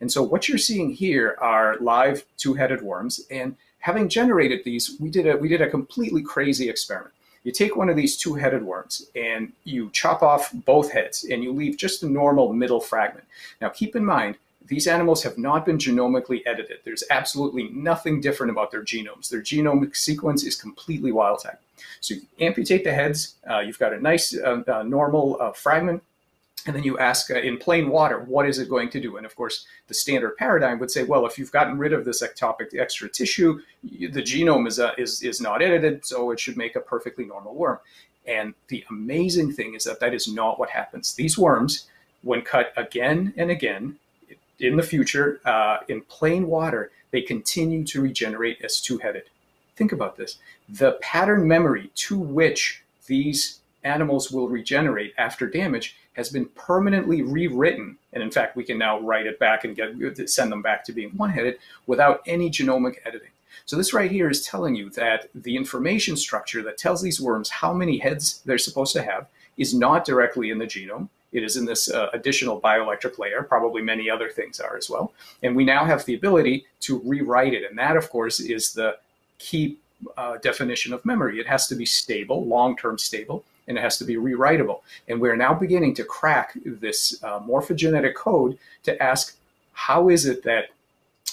And 0.00 0.10
so 0.10 0.22
what 0.22 0.48
you're 0.48 0.58
seeing 0.58 0.90
here 0.90 1.36
are 1.40 1.76
live 1.80 2.24
two-headed 2.38 2.82
worms. 2.82 3.20
And 3.30 3.56
having 3.80 4.08
generated 4.08 4.64
these, 4.64 4.96
we 4.98 5.10
did 5.10 5.26
a, 5.26 5.36
we 5.36 5.48
did 5.48 5.60
a 5.60 5.70
completely 5.70 6.22
crazy 6.22 6.68
experiment. 6.68 7.14
You 7.44 7.52
take 7.52 7.76
one 7.76 7.88
of 7.88 7.96
these 7.96 8.16
two-headed 8.16 8.62
worms 8.62 9.06
and 9.14 9.52
you 9.64 9.90
chop 9.92 10.22
off 10.22 10.50
both 10.52 10.92
heads 10.92 11.24
and 11.24 11.42
you 11.42 11.52
leave 11.52 11.76
just 11.76 12.00
the 12.00 12.08
normal 12.08 12.52
middle 12.52 12.80
fragment. 12.80 13.26
Now 13.60 13.70
keep 13.70 13.96
in 13.96 14.04
mind, 14.04 14.36
these 14.66 14.86
animals 14.86 15.22
have 15.22 15.36
not 15.36 15.66
been 15.66 15.78
genomically 15.78 16.42
edited. 16.46 16.78
There's 16.84 17.02
absolutely 17.10 17.70
nothing 17.70 18.20
different 18.20 18.52
about 18.52 18.70
their 18.70 18.84
genomes. 18.84 19.28
Their 19.28 19.42
genomic 19.42 19.96
sequence 19.96 20.44
is 20.44 20.54
completely 20.54 21.12
wild 21.12 21.42
type. 21.42 21.60
So 22.00 22.14
you 22.14 22.22
amputate 22.40 22.84
the 22.84 22.92
heads, 22.92 23.34
uh, 23.50 23.60
you've 23.60 23.78
got 23.78 23.92
a 23.92 24.00
nice 24.00 24.36
uh, 24.36 24.62
uh, 24.68 24.82
normal 24.82 25.38
uh, 25.40 25.52
fragment, 25.52 26.02
and 26.66 26.76
then 26.76 26.82
you 26.82 26.98
ask 26.98 27.30
uh, 27.30 27.38
in 27.38 27.56
plain 27.58 27.88
water, 27.88 28.20
what 28.20 28.48
is 28.48 28.58
it 28.58 28.68
going 28.68 28.90
to 28.90 29.00
do? 29.00 29.16
And 29.16 29.24
of 29.24 29.34
course, 29.34 29.66
the 29.88 29.94
standard 29.94 30.36
paradigm 30.36 30.78
would 30.78 30.90
say, 30.90 31.04
well, 31.04 31.26
if 31.26 31.38
you've 31.38 31.52
gotten 31.52 31.78
rid 31.78 31.92
of 31.92 32.04
this 32.04 32.22
ectopic 32.22 32.78
extra 32.78 33.08
tissue, 33.08 33.60
the 33.82 34.22
genome 34.22 34.66
is, 34.66 34.78
uh, 34.78 34.92
is, 34.98 35.22
is 35.22 35.40
not 35.40 35.62
edited, 35.62 36.04
so 36.04 36.30
it 36.30 36.40
should 36.40 36.56
make 36.56 36.76
a 36.76 36.80
perfectly 36.80 37.24
normal 37.24 37.54
worm. 37.54 37.78
And 38.26 38.54
the 38.68 38.84
amazing 38.90 39.52
thing 39.52 39.74
is 39.74 39.84
that 39.84 40.00
that 40.00 40.12
is 40.12 40.28
not 40.28 40.58
what 40.58 40.70
happens. 40.70 41.14
These 41.14 41.38
worms, 41.38 41.88
when 42.22 42.42
cut 42.42 42.72
again 42.76 43.32
and 43.36 43.50
again, 43.50 43.98
in 44.58 44.76
the 44.76 44.82
future, 44.82 45.40
uh, 45.46 45.78
in 45.88 46.02
plain 46.02 46.46
water, 46.46 46.90
they 47.10 47.22
continue 47.22 47.84
to 47.84 48.02
regenerate 48.02 48.58
as 48.62 48.80
two-headed. 48.80 49.24
Think 49.74 49.92
about 49.92 50.16
this. 50.16 50.36
The 50.68 50.98
pattern 51.00 51.48
memory 51.48 51.90
to 51.94 52.18
which 52.18 52.82
these 53.06 53.60
animals 53.82 54.30
will 54.30 54.48
regenerate 54.48 55.14
after 55.16 55.48
damage 55.48 55.96
has 56.20 56.28
been 56.28 56.48
permanently 56.68 57.22
rewritten. 57.22 57.96
And 58.12 58.22
in 58.22 58.30
fact, 58.30 58.56
we 58.56 58.64
can 58.64 58.78
now 58.86 59.00
write 59.08 59.26
it 59.30 59.38
back 59.38 59.64
and 59.64 59.74
get 59.74 60.28
send 60.28 60.52
them 60.52 60.62
back 60.68 60.84
to 60.84 60.92
being 60.92 61.12
one-headed 61.22 61.54
without 61.86 62.20
any 62.26 62.50
genomic 62.50 62.96
editing. 63.06 63.34
So 63.64 63.76
this 63.76 63.94
right 63.98 64.10
here 64.10 64.28
is 64.28 64.44
telling 64.52 64.74
you 64.80 64.90
that 64.90 65.20
the 65.34 65.56
information 65.56 66.16
structure 66.16 66.62
that 66.64 66.76
tells 66.84 67.00
these 67.00 67.20
worms 67.28 67.48
how 67.62 67.72
many 67.72 67.96
heads 67.98 68.42
they're 68.44 68.66
supposed 68.68 68.92
to 68.96 69.02
have 69.02 69.28
is 69.56 69.72
not 69.72 70.04
directly 70.04 70.50
in 70.50 70.58
the 70.58 70.66
genome. 70.74 71.08
It 71.32 71.42
is 71.42 71.56
in 71.56 71.64
this 71.64 71.90
uh, 71.90 72.10
additional 72.12 72.60
bioelectric 72.60 73.18
layer. 73.22 73.42
Probably 73.42 73.82
many 73.82 74.10
other 74.10 74.28
things 74.28 74.60
are 74.60 74.76
as 74.76 74.90
well. 74.90 75.06
And 75.42 75.56
we 75.56 75.64
now 75.64 75.84
have 75.86 76.04
the 76.04 76.16
ability 76.20 76.66
to 76.86 77.00
rewrite 77.12 77.54
it. 77.54 77.64
And 77.68 77.78
that, 77.78 77.96
of 77.96 78.10
course, 78.10 78.40
is 78.40 78.72
the 78.72 78.90
key 79.38 79.78
uh, 80.16 80.36
definition 80.48 80.92
of 80.92 81.04
memory. 81.12 81.40
It 81.42 81.46
has 81.46 81.66
to 81.68 81.76
be 81.82 81.86
stable, 81.86 82.44
long-term 82.56 82.98
stable, 82.98 83.44
and 83.68 83.78
it 83.78 83.80
has 83.80 83.98
to 83.98 84.04
be 84.04 84.16
rewritable. 84.16 84.80
And 85.08 85.20
we're 85.20 85.36
now 85.36 85.54
beginning 85.54 85.94
to 85.94 86.04
crack 86.04 86.56
this 86.64 87.22
uh, 87.22 87.40
morphogenetic 87.40 88.14
code 88.14 88.58
to 88.84 89.00
ask 89.02 89.36
how 89.72 90.08
is 90.08 90.26
it 90.26 90.42
that 90.44 90.66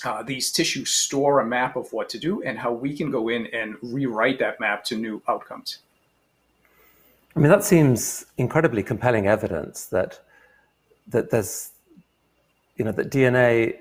uh, 0.05 0.23
these 0.23 0.51
tissues 0.51 0.91
store 0.91 1.39
a 1.39 1.45
map 1.45 1.75
of 1.75 1.91
what 1.91 2.09
to 2.09 2.19
do 2.19 2.41
and 2.43 2.59
how 2.59 2.71
we 2.71 2.95
can 2.95 3.09
go 3.09 3.29
in 3.29 3.47
and 3.47 3.75
rewrite 3.81 4.39
that 4.39 4.59
map 4.59 4.83
to 4.85 4.95
new 4.95 5.21
outcomes. 5.27 5.79
I 7.35 7.39
mean, 7.39 7.49
that 7.49 7.63
seems 7.63 8.25
incredibly 8.37 8.83
compelling 8.83 9.27
evidence 9.27 9.85
that 9.87 10.19
that 11.07 11.29
there's, 11.29 11.71
you 12.75 12.83
know, 12.83 12.91
that 12.91 13.09
DNA 13.11 13.77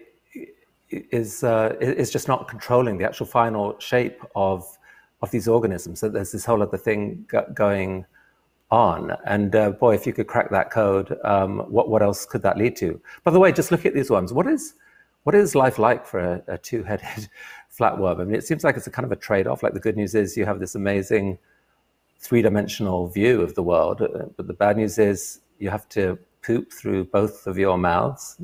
is 0.91 1.43
uh, 1.43 1.75
is 1.81 2.11
just 2.11 2.29
not 2.29 2.49
controlling 2.49 2.99
the 2.99 3.05
actual 3.05 3.27
final 3.27 3.79
shape 3.79 4.23
of 4.35 4.67
of 5.23 5.31
these 5.31 5.49
organisms. 5.49 6.01
That 6.01 6.13
there's 6.13 6.33
this 6.33 6.45
whole 6.45 6.63
other 6.63 6.77
thing 6.77 7.27
going 7.55 8.05
on. 8.71 9.17
And 9.25 9.55
uh, 9.55 9.71
boy, 9.71 9.95
if 9.95 10.07
you 10.07 10.13
could 10.13 10.27
crack 10.27 10.51
that 10.51 10.71
code, 10.71 11.17
um, 11.25 11.61
what 11.71 11.89
what 11.89 12.03
else 12.03 12.27
could 12.27 12.43
that 12.43 12.59
lead 12.59 12.77
to? 12.77 13.01
By 13.25 13.31
the 13.31 13.41
way, 13.41 13.53
just 13.53 13.71
look 13.71 13.87
at 13.87 13.95
these 13.95 14.11
ones. 14.11 14.33
What 14.33 14.47
is 14.47 14.75
what 15.25 15.35
is 15.35 15.55
life 15.55 15.79
like 15.79 16.07
for 16.07 16.21
a, 16.21 16.43
a 16.47 16.59
two-headed 16.59 17.29
flatworm? 17.79 18.21
I 18.21 18.25
mean, 18.25 18.35
it 18.35 18.45
seems 18.45 18.65
like 18.65 18.77
it's 18.77 18.87
a 18.87 18.91
kind 18.91 19.05
of 19.05 19.13
a 19.13 19.17
trade-off. 19.17 19.63
Like 19.63 19.75
the 19.75 19.81
good 19.81 19.97
news 19.97 20.15
is 20.15 20.37
you 20.37 20.45
have 20.45 20.61
this 20.61 20.75
amazing 20.75 21.39
three-dimensional 22.19 23.09
view 23.09 23.43
of 23.43 23.55
the 23.55 23.63
world, 23.63 24.03
uh, 24.03 24.27
but 24.37 24.47
the 24.47 24.55
bad 24.55 24.77
news 24.77 24.99
is 24.99 25.41
you 25.59 25.71
have 25.71 25.89
to 25.91 26.19
poop 26.43 26.73
through 26.73 27.05
both 27.05 27.47
of 27.47 27.59
your 27.59 27.77
mouths. 27.77 28.37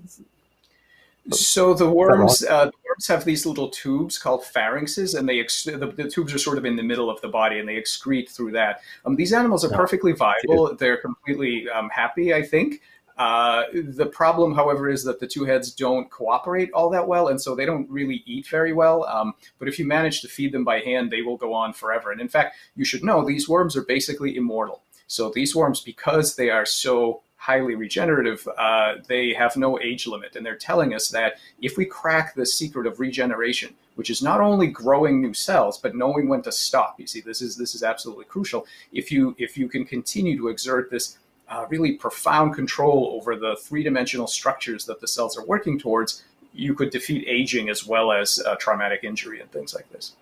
So 1.30 1.72
the 1.72 1.88
worms, 1.88 2.44
uh, 2.44 2.66
the 2.66 2.72
worms 2.88 3.06
have 3.06 3.24
these 3.24 3.46
little 3.46 3.68
tubes 3.68 4.18
called 4.18 4.42
pharynxes, 4.42 5.16
and 5.16 5.28
they 5.28 5.40
ex- 5.40 5.64
the, 5.64 5.76
the, 5.76 6.10
tubes 6.10 6.34
are 6.34 6.38
sort 6.38 6.58
of 6.58 6.64
in 6.64 6.74
the 6.74 6.82
middle 6.82 7.08
of 7.08 7.20
the 7.20 7.28
body, 7.28 7.60
and 7.60 7.68
they 7.68 7.76
excrete 7.76 8.28
through 8.28 8.52
that. 8.52 8.80
Um, 9.04 9.14
these 9.14 9.32
animals 9.32 9.64
are 9.64 9.70
perfectly 9.70 10.12
viable; 10.12 10.74
they're 10.74 10.96
completely 10.96 11.68
um, 11.70 11.90
happy, 11.90 12.34
I 12.34 12.42
think. 12.42 12.80
Uh, 13.16 13.64
the 13.72 14.06
problem, 14.06 14.54
however, 14.54 14.88
is 14.88 15.04
that 15.04 15.20
the 15.20 15.26
two 15.26 15.44
heads 15.44 15.72
don't 15.72 16.10
cooperate 16.10 16.72
all 16.72 16.90
that 16.90 17.06
well, 17.06 17.28
and 17.28 17.40
so 17.40 17.54
they 17.54 17.66
don't 17.66 17.88
really 17.88 18.22
eat 18.26 18.48
very 18.48 18.72
well. 18.72 19.04
Um, 19.04 19.34
but 19.58 19.68
if 19.68 19.78
you 19.78 19.86
manage 19.86 20.22
to 20.22 20.28
feed 20.28 20.52
them 20.52 20.64
by 20.64 20.80
hand, 20.80 21.10
they 21.10 21.22
will 21.22 21.36
go 21.36 21.52
on 21.54 21.72
forever. 21.72 22.10
And 22.10 22.20
in 22.20 22.28
fact, 22.28 22.56
you 22.74 22.84
should 22.84 23.04
know 23.04 23.24
these 23.24 23.48
worms 23.48 23.76
are 23.76 23.84
basically 23.84 24.36
immortal. 24.36 24.82
So 25.06 25.30
these 25.32 25.54
worms, 25.54 25.80
because 25.80 26.36
they 26.36 26.50
are 26.50 26.64
so 26.64 27.22
highly 27.42 27.74
regenerative, 27.74 28.46
uh, 28.56 28.94
they 29.08 29.32
have 29.32 29.56
no 29.56 29.76
age 29.80 30.06
limit. 30.06 30.36
And 30.36 30.46
they're 30.46 30.54
telling 30.54 30.94
us 30.94 31.08
that 31.08 31.38
if 31.60 31.76
we 31.76 31.84
crack 31.84 32.36
the 32.36 32.46
secret 32.46 32.86
of 32.86 33.00
regeneration, 33.00 33.74
which 33.96 34.10
is 34.10 34.22
not 34.22 34.40
only 34.40 34.68
growing 34.68 35.20
new 35.20 35.34
cells, 35.34 35.76
but 35.76 35.96
knowing 35.96 36.28
when 36.28 36.42
to 36.42 36.52
stop. 36.52 37.00
You 37.00 37.08
see, 37.08 37.20
this 37.20 37.42
is 37.42 37.56
this 37.56 37.74
is 37.74 37.82
absolutely 37.82 38.26
crucial. 38.26 38.64
If 38.92 39.10
you 39.10 39.34
if 39.38 39.58
you 39.58 39.68
can 39.68 39.84
continue 39.84 40.36
to 40.38 40.48
exert 40.48 40.88
this 40.88 41.18
uh, 41.48 41.66
really 41.68 41.94
profound 41.94 42.54
control 42.54 43.10
over 43.16 43.34
the 43.34 43.56
three-dimensional 43.60 44.28
structures 44.28 44.86
that 44.86 45.00
the 45.00 45.08
cells 45.08 45.36
are 45.36 45.44
working 45.44 45.80
towards, 45.80 46.22
you 46.54 46.74
could 46.74 46.90
defeat 46.90 47.26
aging 47.26 47.68
as 47.68 47.84
well 47.84 48.12
as 48.12 48.38
uh, 48.46 48.54
traumatic 48.54 49.00
injury 49.02 49.40
and 49.40 49.50
things 49.50 49.74
like 49.74 49.90
this. 49.90 50.12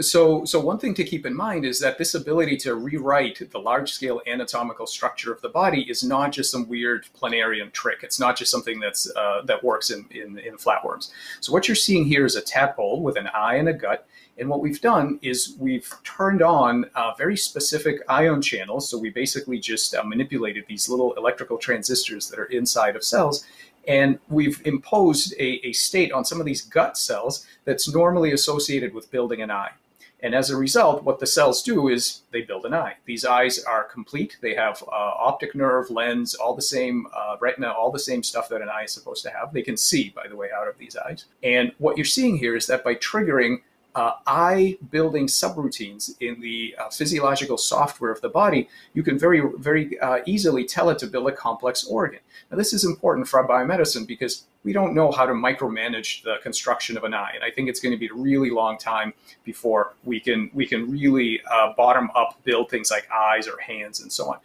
So, 0.00 0.44
so 0.44 0.58
one 0.58 0.78
thing 0.78 0.92
to 0.94 1.04
keep 1.04 1.24
in 1.24 1.36
mind 1.36 1.64
is 1.64 1.78
that 1.78 1.98
this 1.98 2.14
ability 2.14 2.56
to 2.58 2.74
rewrite 2.74 3.48
the 3.52 3.60
large-scale 3.60 4.22
anatomical 4.26 4.88
structure 4.88 5.32
of 5.32 5.40
the 5.40 5.48
body 5.48 5.82
is 5.88 6.02
not 6.02 6.32
just 6.32 6.50
some 6.50 6.68
weird 6.68 7.06
planarian 7.16 7.70
trick. 7.72 8.00
It's 8.02 8.18
not 8.18 8.36
just 8.36 8.50
something 8.50 8.80
that's 8.80 9.08
uh, 9.14 9.42
that 9.44 9.62
works 9.62 9.90
in, 9.90 10.04
in, 10.10 10.38
in 10.38 10.56
flatworms. 10.56 11.10
So 11.40 11.52
what 11.52 11.68
you're 11.68 11.76
seeing 11.76 12.06
here 12.06 12.24
is 12.24 12.34
a 12.34 12.42
tadpole 12.42 13.02
with 13.02 13.16
an 13.16 13.28
eye 13.28 13.54
and 13.54 13.68
a 13.68 13.72
gut. 13.72 14.08
And 14.36 14.48
what 14.48 14.60
we've 14.60 14.80
done 14.80 15.20
is 15.22 15.54
we've 15.60 15.88
turned 16.02 16.42
on 16.42 16.86
uh, 16.96 17.12
very 17.16 17.36
specific 17.36 18.00
ion 18.08 18.42
channels. 18.42 18.90
So 18.90 18.98
we 18.98 19.10
basically 19.10 19.60
just 19.60 19.94
uh, 19.94 20.02
manipulated 20.02 20.64
these 20.66 20.88
little 20.88 21.12
electrical 21.12 21.56
transistors 21.56 22.28
that 22.30 22.40
are 22.40 22.46
inside 22.46 22.96
of 22.96 23.04
cells 23.04 23.46
and 23.86 24.18
we've 24.30 24.62
imposed 24.64 25.34
a, 25.34 25.66
a, 25.66 25.72
state 25.72 26.10
on 26.10 26.24
some 26.24 26.40
of 26.40 26.46
these 26.46 26.62
gut 26.62 26.96
cells 26.96 27.46
that's 27.66 27.92
normally 27.92 28.32
associated 28.32 28.94
with 28.94 29.10
building 29.10 29.42
an 29.42 29.50
eye. 29.50 29.72
And 30.24 30.34
as 30.34 30.48
a 30.48 30.56
result, 30.56 31.04
what 31.04 31.20
the 31.20 31.26
cells 31.26 31.62
do 31.62 31.88
is 31.88 32.22
they 32.32 32.40
build 32.40 32.64
an 32.64 32.72
eye. 32.72 32.96
These 33.04 33.26
eyes 33.26 33.62
are 33.62 33.84
complete. 33.84 34.38
They 34.40 34.54
have 34.54 34.82
uh, 34.84 34.86
optic 34.90 35.54
nerve, 35.54 35.90
lens, 35.90 36.34
all 36.34 36.56
the 36.56 36.62
same 36.62 37.06
uh, 37.14 37.36
retina, 37.40 37.70
all 37.70 37.92
the 37.92 37.98
same 37.98 38.22
stuff 38.22 38.48
that 38.48 38.62
an 38.62 38.70
eye 38.70 38.84
is 38.84 38.92
supposed 38.92 39.22
to 39.24 39.30
have. 39.30 39.52
They 39.52 39.60
can 39.60 39.76
see, 39.76 40.14
by 40.16 40.26
the 40.26 40.34
way, 40.34 40.48
out 40.50 40.66
of 40.66 40.78
these 40.78 40.96
eyes. 40.96 41.26
And 41.42 41.72
what 41.76 41.98
you're 41.98 42.06
seeing 42.06 42.38
here 42.38 42.56
is 42.56 42.66
that 42.68 42.82
by 42.82 42.94
triggering 42.94 43.58
uh, 43.94 44.12
eye 44.26 44.76
building 44.90 45.26
subroutines 45.26 46.14
in 46.20 46.40
the 46.40 46.74
uh, 46.78 46.88
physiological 46.88 47.56
software 47.56 48.10
of 48.10 48.20
the 48.20 48.28
body, 48.28 48.68
you 48.92 49.02
can 49.02 49.18
very, 49.18 49.42
very 49.58 49.98
uh, 50.00 50.18
easily 50.26 50.64
tell 50.64 50.90
it 50.90 50.98
to 50.98 51.06
build 51.06 51.28
a 51.28 51.32
complex 51.32 51.84
organ. 51.84 52.20
Now, 52.50 52.56
this 52.56 52.72
is 52.72 52.84
important 52.84 53.28
for 53.28 53.46
biomedicine 53.46 54.06
because 54.06 54.44
we 54.64 54.72
don't 54.72 54.94
know 54.94 55.12
how 55.12 55.26
to 55.26 55.32
micromanage 55.32 56.22
the 56.22 56.36
construction 56.42 56.96
of 56.96 57.04
an 57.04 57.14
eye, 57.14 57.32
and 57.34 57.44
I 57.44 57.50
think 57.50 57.68
it's 57.68 57.80
going 57.80 57.92
to 57.92 57.98
be 57.98 58.08
a 58.08 58.14
really 58.14 58.50
long 58.50 58.78
time 58.78 59.12
before 59.44 59.92
we 60.04 60.18
can 60.18 60.50
we 60.54 60.66
can 60.66 60.90
really 60.90 61.40
uh, 61.50 61.74
bottom 61.76 62.10
up 62.14 62.42
build 62.44 62.70
things 62.70 62.90
like 62.90 63.06
eyes 63.10 63.46
or 63.46 63.60
hands 63.60 64.00
and 64.00 64.10
so 64.10 64.30
on. 64.30 64.38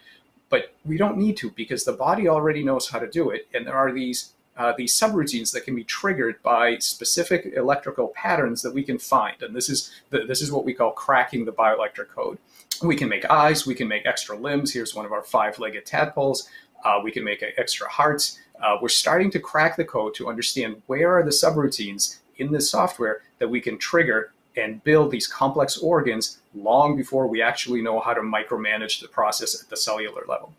But 0.50 0.74
we 0.84 0.98
don't 0.98 1.18
need 1.18 1.38
to 1.38 1.52
because 1.52 1.86
the 1.86 1.94
body 1.94 2.28
already 2.28 2.64
knows 2.64 2.90
how 2.90 3.00
to 3.00 3.08
do 3.08 3.30
it, 3.30 3.48
and 3.54 3.66
there 3.66 3.76
are 3.76 3.92
these 3.92 4.34
uh, 4.60 4.74
these 4.78 4.94
subroutines 4.94 5.54
that 5.54 5.64
can 5.64 5.74
be 5.74 5.86
triggered 5.86 6.44
by 6.44 6.78
specific 6.80 7.54
electrical 7.56 8.10
patterns 8.10 8.62
that 8.62 8.74
we 8.74 8.84
can 8.84 9.00
find. 9.00 9.42
And 9.42 9.56
this 9.56 9.70
is 9.70 9.90
the, 10.10 10.26
this 10.28 10.42
is 10.42 10.52
what 10.52 10.66
we 10.66 10.74
call 10.74 10.92
cracking 10.92 11.46
the 11.46 11.54
bioelectric 11.54 12.10
code. 12.10 12.38
We 12.84 12.98
can 12.98 13.08
make 13.08 13.30
eyes, 13.30 13.66
we 13.66 13.74
can 13.74 13.88
make 13.88 14.06
extra 14.06 14.38
limbs. 14.38 14.74
Here's 14.74 14.94
one 14.94 15.06
of 15.06 15.14
our 15.14 15.24
five-legged 15.24 15.86
tadpoles. 15.86 16.50
Uh, 16.84 17.00
we 17.02 17.12
can 17.12 17.24
make 17.24 17.44
extra 17.58 17.90
hearts. 17.90 18.40
Uh, 18.62 18.78
we're 18.82 18.90
starting 18.90 19.32
to 19.32 19.40
crack 19.40 19.78
the 19.78 19.86
code 19.86 20.14
to 20.16 20.30
understand 20.30 20.82
where 20.88 21.18
are 21.18 21.24
the 21.24 21.30
subroutines 21.30 22.18
in 22.38 22.52
this 22.52 22.70
software 22.70 23.22
that 23.38 23.48
we 23.48 23.62
can 23.62 23.78
trigger 23.78 24.34
and 24.58 24.84
build 24.84 25.10
these 25.10 25.28
complex 25.28 25.78
organs 25.78 26.40
long 26.54 26.98
before 26.98 27.28
we 27.28 27.42
actually 27.42 27.82
know 27.82 28.02
how 28.02 28.14
to 28.14 28.22
micromanage 28.22 29.00
the 29.02 29.08
process 29.08 29.62
at 29.62 29.70
the 29.70 29.78
cellular 29.78 30.24
level. 30.28 30.52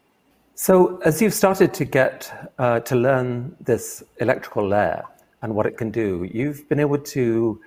So, 0.62 0.98
as 1.06 1.22
you've 1.22 1.32
started 1.32 1.72
to 1.72 1.86
get 1.86 2.50
uh, 2.58 2.80
to 2.80 2.94
learn 2.94 3.56
this 3.62 4.02
electrical 4.18 4.68
layer 4.68 5.02
and 5.40 5.54
what 5.54 5.64
it 5.64 5.78
can 5.78 5.90
do, 5.90 6.28
you've 6.30 6.68
been 6.68 6.80
able 6.80 6.98
to 6.98 7.58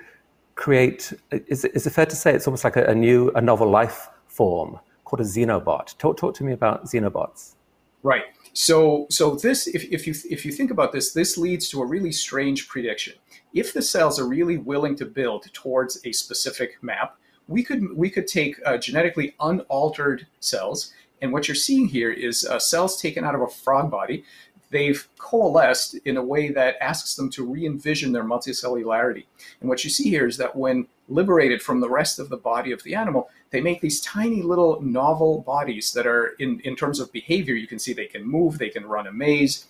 create. 0.54 1.12
Is, 1.32 1.66
is 1.66 1.88
it 1.88 1.90
fair 1.90 2.06
to 2.06 2.16
say 2.16 2.36
it's 2.36 2.46
almost 2.46 2.64
like 2.64 2.76
a, 2.76 2.86
a, 2.86 2.94
new, 2.94 3.32
a 3.32 3.42
novel 3.42 3.68
life 3.68 4.10
form 4.28 4.80
called 5.06 5.22
a 5.22 5.24
xenobot? 5.24 5.98
Talk, 5.98 6.18
talk 6.18 6.36
to 6.36 6.44
me 6.44 6.54
about 6.54 6.86
xenobots. 6.86 7.56
Right. 8.04 8.26
So, 8.54 9.08
so 9.10 9.38
this, 9.38 9.66
if, 9.66 9.86
if 9.86 10.06
you 10.06 10.14
if 10.30 10.46
you 10.46 10.52
think 10.52 10.70
about 10.70 10.92
this, 10.92 11.14
this 11.14 11.36
leads 11.36 11.70
to 11.70 11.82
a 11.82 11.88
really 11.88 12.12
strange 12.12 12.68
prediction. 12.68 13.16
If 13.56 13.74
the 13.74 13.82
cells 13.82 14.20
are 14.20 14.28
really 14.28 14.60
willing 14.60 14.96
to 14.98 15.06
build 15.08 15.52
towards 15.52 16.00
a 16.06 16.12
specific 16.12 16.78
map, 16.84 17.18
we 17.48 17.64
could 17.64 17.98
we 17.98 18.12
could 18.12 18.28
take 18.28 18.60
uh, 18.68 18.78
genetically 18.78 19.34
unaltered 19.40 20.28
cells 20.42 20.94
and 21.24 21.32
what 21.32 21.48
you're 21.48 21.56
seeing 21.56 21.88
here 21.88 22.12
is 22.12 22.46
uh, 22.46 22.60
cells 22.60 23.02
taken 23.02 23.24
out 23.24 23.34
of 23.34 23.42
a 23.42 23.48
frog 23.48 23.90
body. 23.90 24.26
They've 24.72 25.08
coalesced 25.18 25.96
in 26.04 26.18
a 26.18 26.24
way 26.24 26.50
that 26.50 26.76
asks 26.82 27.16
them 27.16 27.30
to 27.32 27.46
re-envision 27.46 28.12
their 28.12 28.26
multicellularity. 28.26 29.24
And 29.62 29.70
what 29.70 29.86
you 29.86 29.90
see 29.90 30.10
here 30.10 30.28
is 30.28 30.36
that 30.38 30.54
when 30.56 30.86
liberated 31.08 31.62
from 31.62 31.80
the 31.80 31.90
rest 31.90 32.20
of 32.20 32.28
the 32.28 32.38
body 32.38 32.74
of 32.74 32.84
the 32.84 32.94
animal, 32.94 33.30
they 33.52 33.62
make 33.62 33.80
these 33.80 34.02
tiny 34.02 34.42
little 34.42 34.82
novel 34.82 35.42
bodies 35.42 35.94
that 35.94 36.06
are, 36.06 36.36
in, 36.40 36.60
in 36.66 36.76
terms 36.76 37.00
of 37.00 37.12
behavior, 37.14 37.56
you 37.56 37.68
can 37.68 37.80
see 37.80 37.94
they 37.94 38.06
can 38.06 38.26
move, 38.26 38.58
they 38.58 38.70
can 38.70 38.86
run 38.86 39.08
a 39.08 39.12
maze. 39.12 39.66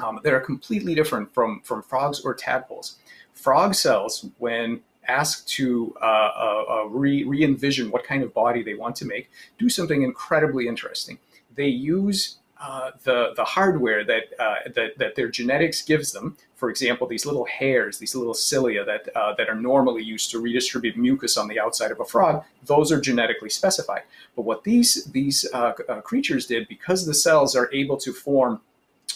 Um, 0.00 0.20
that 0.22 0.32
are 0.32 0.40
completely 0.40 0.94
different 0.94 1.34
from, 1.34 1.60
from 1.62 1.82
frogs 1.82 2.20
or 2.20 2.32
tadpoles. 2.32 2.98
Frog 3.34 3.74
cells, 3.74 4.26
when 4.38 4.80
asked 5.08 5.48
to 5.56 5.94
uh, 6.00 6.04
uh, 6.04 6.64
uh, 6.68 6.84
re, 6.84 7.24
re 7.24 7.42
envision 7.42 7.90
what 7.90 8.04
kind 8.04 8.22
of 8.22 8.32
body 8.34 8.62
they 8.62 8.74
want 8.74 8.94
to 8.96 9.04
make, 9.04 9.30
do 9.58 9.68
something 9.68 10.02
incredibly 10.02 10.68
interesting. 10.68 11.18
They 11.54 11.68
use 11.68 12.38
uh, 12.60 12.90
the 13.04 13.32
the 13.36 13.44
hardware 13.44 14.04
that, 14.04 14.24
uh, 14.38 14.56
that 14.74 14.98
that 14.98 15.14
their 15.14 15.28
genetics 15.28 15.82
gives 15.82 16.12
them. 16.12 16.36
For 16.56 16.70
example, 16.70 17.06
these 17.06 17.24
little 17.24 17.44
hairs, 17.44 17.98
these 17.98 18.16
little 18.16 18.34
cilia 18.34 18.84
that 18.84 19.08
uh, 19.14 19.34
that 19.34 19.48
are 19.48 19.54
normally 19.54 20.02
used 20.02 20.30
to 20.32 20.40
redistribute 20.40 20.96
mucus 20.96 21.36
on 21.36 21.46
the 21.46 21.60
outside 21.60 21.92
of 21.92 22.00
a 22.00 22.04
frog, 22.04 22.42
those 22.66 22.90
are 22.90 23.00
genetically 23.00 23.48
specified. 23.48 24.02
But 24.34 24.42
what 24.42 24.64
these 24.64 25.04
these 25.04 25.48
uh, 25.54 25.72
uh, 25.88 26.00
creatures 26.00 26.46
did, 26.46 26.66
because 26.66 27.06
the 27.06 27.14
cells 27.14 27.54
are 27.54 27.70
able 27.72 27.96
to 27.98 28.12
form 28.12 28.60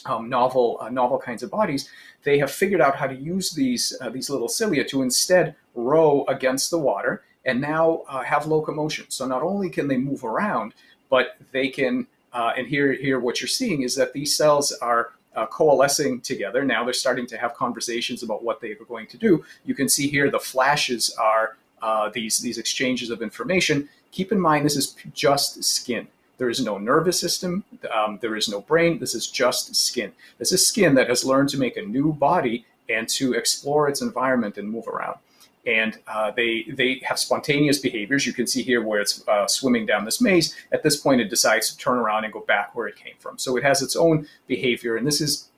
um, 0.07 0.29
novel 0.29 0.79
uh, 0.81 0.89
novel 0.89 1.19
kinds 1.19 1.43
of 1.43 1.51
bodies, 1.51 1.89
they 2.25 2.39
have 2.39 2.51
figured 2.51 2.81
out 2.81 2.97
how 2.97 3.07
to 3.07 3.15
use 3.15 3.53
these 3.53 3.97
these 4.13 4.31
little 4.31 4.49
cilia 4.49 4.85
to 4.85 5.03
instead 5.03 5.55
row 5.75 6.25
against 6.29 6.71
the 6.71 6.79
water 6.79 7.23
and 7.45 7.61
now 7.61 8.03
have 8.25 8.47
locomotion. 8.47 9.07
So 9.09 9.27
not 9.27 9.43
only 9.43 9.69
can 9.69 9.89
they 9.89 9.97
move 9.97 10.23
around, 10.25 10.75
but 11.09 11.37
they 11.51 11.69
can 11.69 12.07
uh, 12.33 12.53
and 12.57 12.67
here, 12.67 12.93
here, 12.93 13.21
what 13.21 13.41
you're 13.41 13.49
seeing 13.49 13.83
is 13.83 13.95
that 13.97 14.13
these 14.13 14.37
cells 14.37 14.73
are 14.81 15.13
uh, 15.37 15.47
coalescing 15.47 16.21
together. 16.21 16.65
Now 16.65 16.85
they're 16.85 16.93
starting 16.95 17.27
to 17.29 17.39
have 17.39 17.55
conversations 17.55 18.23
about 18.23 18.43
what 18.43 18.61
they 18.61 18.73
are 18.73 18.85
going 18.89 19.07
to 19.09 19.19
do. 19.19 19.45
You 19.65 19.75
can 19.75 19.89
see 19.89 20.09
here 20.09 20.31
the 20.31 20.39
flashes 20.39 21.15
are 21.21 21.57
uh, 21.83 22.11
these, 22.11 22.39
these 22.39 22.59
exchanges 22.59 23.11
of 23.11 23.23
information. 23.23 23.89
Keep 24.13 24.33
in 24.33 24.41
mind, 24.41 24.65
this 24.65 24.77
is 24.77 24.97
just 25.13 25.63
skin. 25.63 26.09
There 26.39 26.51
is 26.51 26.65
no 26.65 26.79
nervous 26.79 27.21
system. 27.21 27.65
Um, 27.95 28.19
there 28.21 28.37
is 28.37 28.49
no 28.49 28.61
brain. 28.61 28.99
This 28.99 29.15
is 29.15 29.27
just 29.27 29.75
skin. 29.77 30.13
This 30.39 30.53
is 30.53 30.67
skin 30.67 30.95
that 30.95 31.09
has 31.09 31.25
learned 31.25 31.51
to 31.51 31.59
make 31.59 31.77
a 31.77 31.83
new 31.83 32.13
body 32.13 32.67
and 32.89 33.09
to 33.11 33.35
explore 33.35 33.89
its 33.89 34.03
environment 34.03 34.59
and 34.59 34.69
move 34.69 34.89
around 34.89 35.19
and 35.67 35.99
uh, 36.09 36.31
they 36.33 36.65
they 36.73 37.01
have 37.05 37.19
spontaneous 37.19 37.79
behaviors. 37.79 38.27
You 38.27 38.33
can 38.33 38.47
see 38.47 38.63
here 38.63 38.83
where 38.83 39.01
it's 39.01 39.27
uh, 39.29 39.47
swimming 39.47 39.87
down 39.87 40.05
this 40.05 40.21
maze. 40.21 40.57
At 40.73 40.83
this 40.83 40.97
point, 40.97 41.21
it 41.21 41.31
decides 41.31 41.71
to 41.71 41.79
turn 41.79 41.99
around 41.99 42.25
and 42.25 42.33
go 42.33 42.41
back 42.41 42.75
where 42.75 42.89
it 42.89 42.97
came 42.97 43.15
from. 43.19 43.39
So 43.39 43.57
it 43.57 43.63
has 43.63 43.83
its 43.83 43.95
own 43.95 44.27
behavior, 44.47 44.97
and 44.97 45.07
this 45.07 45.21
is 45.21 45.49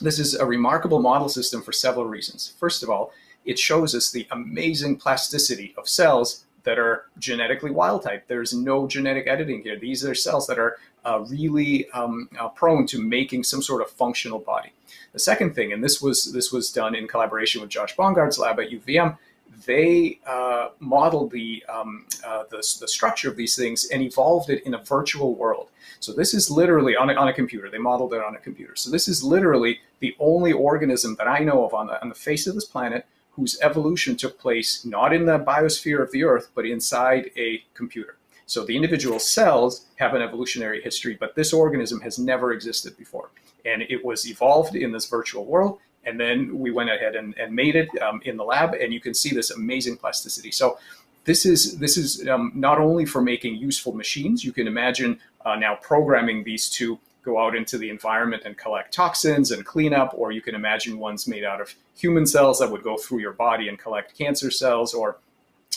this 0.00 0.18
is 0.18 0.34
a 0.34 0.44
remarkable 0.44 1.00
model 1.00 1.28
system 1.28 1.62
for 1.62 1.72
several 1.72 2.04
reasons. 2.04 2.52
First 2.58 2.82
of 2.82 2.90
all, 2.90 3.12
it 3.44 3.58
shows 3.58 3.94
us 3.94 4.10
the 4.10 4.26
amazing 4.30 4.96
plasticity 4.96 5.74
of 5.78 5.88
cells 5.88 6.44
that 6.66 6.78
are 6.78 7.06
genetically 7.18 7.70
wild 7.70 8.02
type. 8.02 8.24
There's 8.26 8.52
no 8.52 8.86
genetic 8.86 9.26
editing 9.26 9.62
here. 9.62 9.78
These 9.78 10.04
are 10.04 10.14
cells 10.14 10.46
that 10.48 10.58
are 10.58 10.76
uh, 11.04 11.20
really 11.28 11.88
um, 11.92 12.28
uh, 12.38 12.48
prone 12.48 12.86
to 12.88 13.00
making 13.00 13.44
some 13.44 13.62
sort 13.62 13.80
of 13.80 13.88
functional 13.88 14.40
body. 14.40 14.72
The 15.12 15.20
second 15.20 15.54
thing, 15.54 15.72
and 15.72 15.82
this 15.82 16.02
was 16.02 16.32
this 16.32 16.52
was 16.52 16.70
done 16.70 16.94
in 16.94 17.06
collaboration 17.06 17.60
with 17.60 17.70
Josh 17.70 17.94
Bongard's 17.96 18.38
lab 18.38 18.58
at 18.58 18.70
UVM, 18.70 19.16
they 19.64 20.18
uh, 20.26 20.68
modeled 20.80 21.30
the, 21.30 21.64
um, 21.68 22.06
uh, 22.26 22.42
the, 22.50 22.58
the, 22.80 22.88
structure 22.88 23.30
of 23.30 23.36
these 23.36 23.56
things 23.56 23.86
and 23.86 24.02
evolved 24.02 24.50
it 24.50 24.62
in 24.64 24.74
a 24.74 24.78
virtual 24.78 25.34
world. 25.34 25.68
So 26.00 26.12
this 26.12 26.34
is 26.34 26.50
literally 26.50 26.94
on 26.94 27.08
a, 27.08 27.14
on 27.14 27.28
a 27.28 27.32
computer. 27.32 27.70
They 27.70 27.78
modeled 27.78 28.12
it 28.12 28.22
on 28.22 28.34
a 28.34 28.38
computer. 28.38 28.76
So 28.76 28.90
this 28.90 29.08
is 29.08 29.22
literally 29.22 29.80
the 30.00 30.14
only 30.18 30.52
organism 30.52 31.16
that 31.16 31.26
I 31.26 31.38
know 31.38 31.64
of 31.64 31.72
on 31.72 31.86
the, 31.86 32.00
on 32.02 32.08
the 32.08 32.14
face 32.14 32.46
of 32.46 32.54
this 32.54 32.66
planet 32.66 33.06
whose 33.36 33.58
evolution 33.60 34.16
took 34.16 34.38
place 34.38 34.84
not 34.84 35.12
in 35.12 35.26
the 35.26 35.38
biosphere 35.38 36.02
of 36.02 36.10
the 36.10 36.24
Earth, 36.24 36.50
but 36.54 36.66
inside 36.66 37.30
a 37.36 37.62
computer. 37.74 38.16
So 38.46 38.64
the 38.64 38.76
individual 38.76 39.18
cells 39.18 39.86
have 39.96 40.14
an 40.14 40.22
evolutionary 40.22 40.80
history, 40.80 41.16
but 41.18 41.34
this 41.34 41.52
organism 41.52 42.00
has 42.00 42.18
never 42.18 42.52
existed 42.52 42.96
before. 42.96 43.30
And 43.64 43.82
it 43.82 44.04
was 44.04 44.28
evolved 44.28 44.76
in 44.76 44.92
this 44.92 45.06
virtual 45.08 45.44
world 45.44 45.78
and 46.06 46.18
then 46.18 46.58
we 46.58 46.70
went 46.70 46.88
ahead 46.88 47.16
and, 47.16 47.36
and 47.36 47.54
made 47.54 47.74
it 47.74 47.88
um, 48.00 48.20
in 48.24 48.36
the 48.36 48.44
lab, 48.44 48.74
and 48.74 48.94
you 48.94 49.00
can 49.00 49.12
see 49.12 49.34
this 49.34 49.50
amazing 49.50 49.96
plasticity. 49.96 50.52
So 50.52 50.78
this 51.24 51.44
is 51.44 51.78
this 51.78 51.96
is 51.96 52.26
um, 52.28 52.52
not 52.54 52.78
only 52.78 53.04
for 53.04 53.20
making 53.20 53.56
useful 53.56 53.92
machines. 53.92 54.44
You 54.44 54.52
can 54.52 54.68
imagine 54.68 55.18
uh, 55.44 55.56
now 55.56 55.74
programming 55.74 56.44
these 56.44 56.70
to 56.70 56.98
go 57.26 57.38
out 57.38 57.54
into 57.54 57.76
the 57.76 57.90
environment 57.90 58.42
and 58.46 58.56
collect 58.56 58.94
toxins 58.94 59.50
and 59.50 59.66
clean 59.66 59.92
up, 59.92 60.10
or 60.16 60.32
you 60.32 60.40
can 60.40 60.54
imagine 60.54 60.98
ones 60.98 61.26
made 61.26 61.44
out 61.44 61.60
of 61.60 61.74
human 61.94 62.24
cells 62.24 62.58
that 62.60 62.70
would 62.70 62.84
go 62.90 62.96
through 62.96 63.18
your 63.18 63.32
body 63.32 63.68
and 63.68 63.78
collect 63.78 64.16
cancer 64.16 64.50
cells, 64.50 64.94
or 64.94 65.18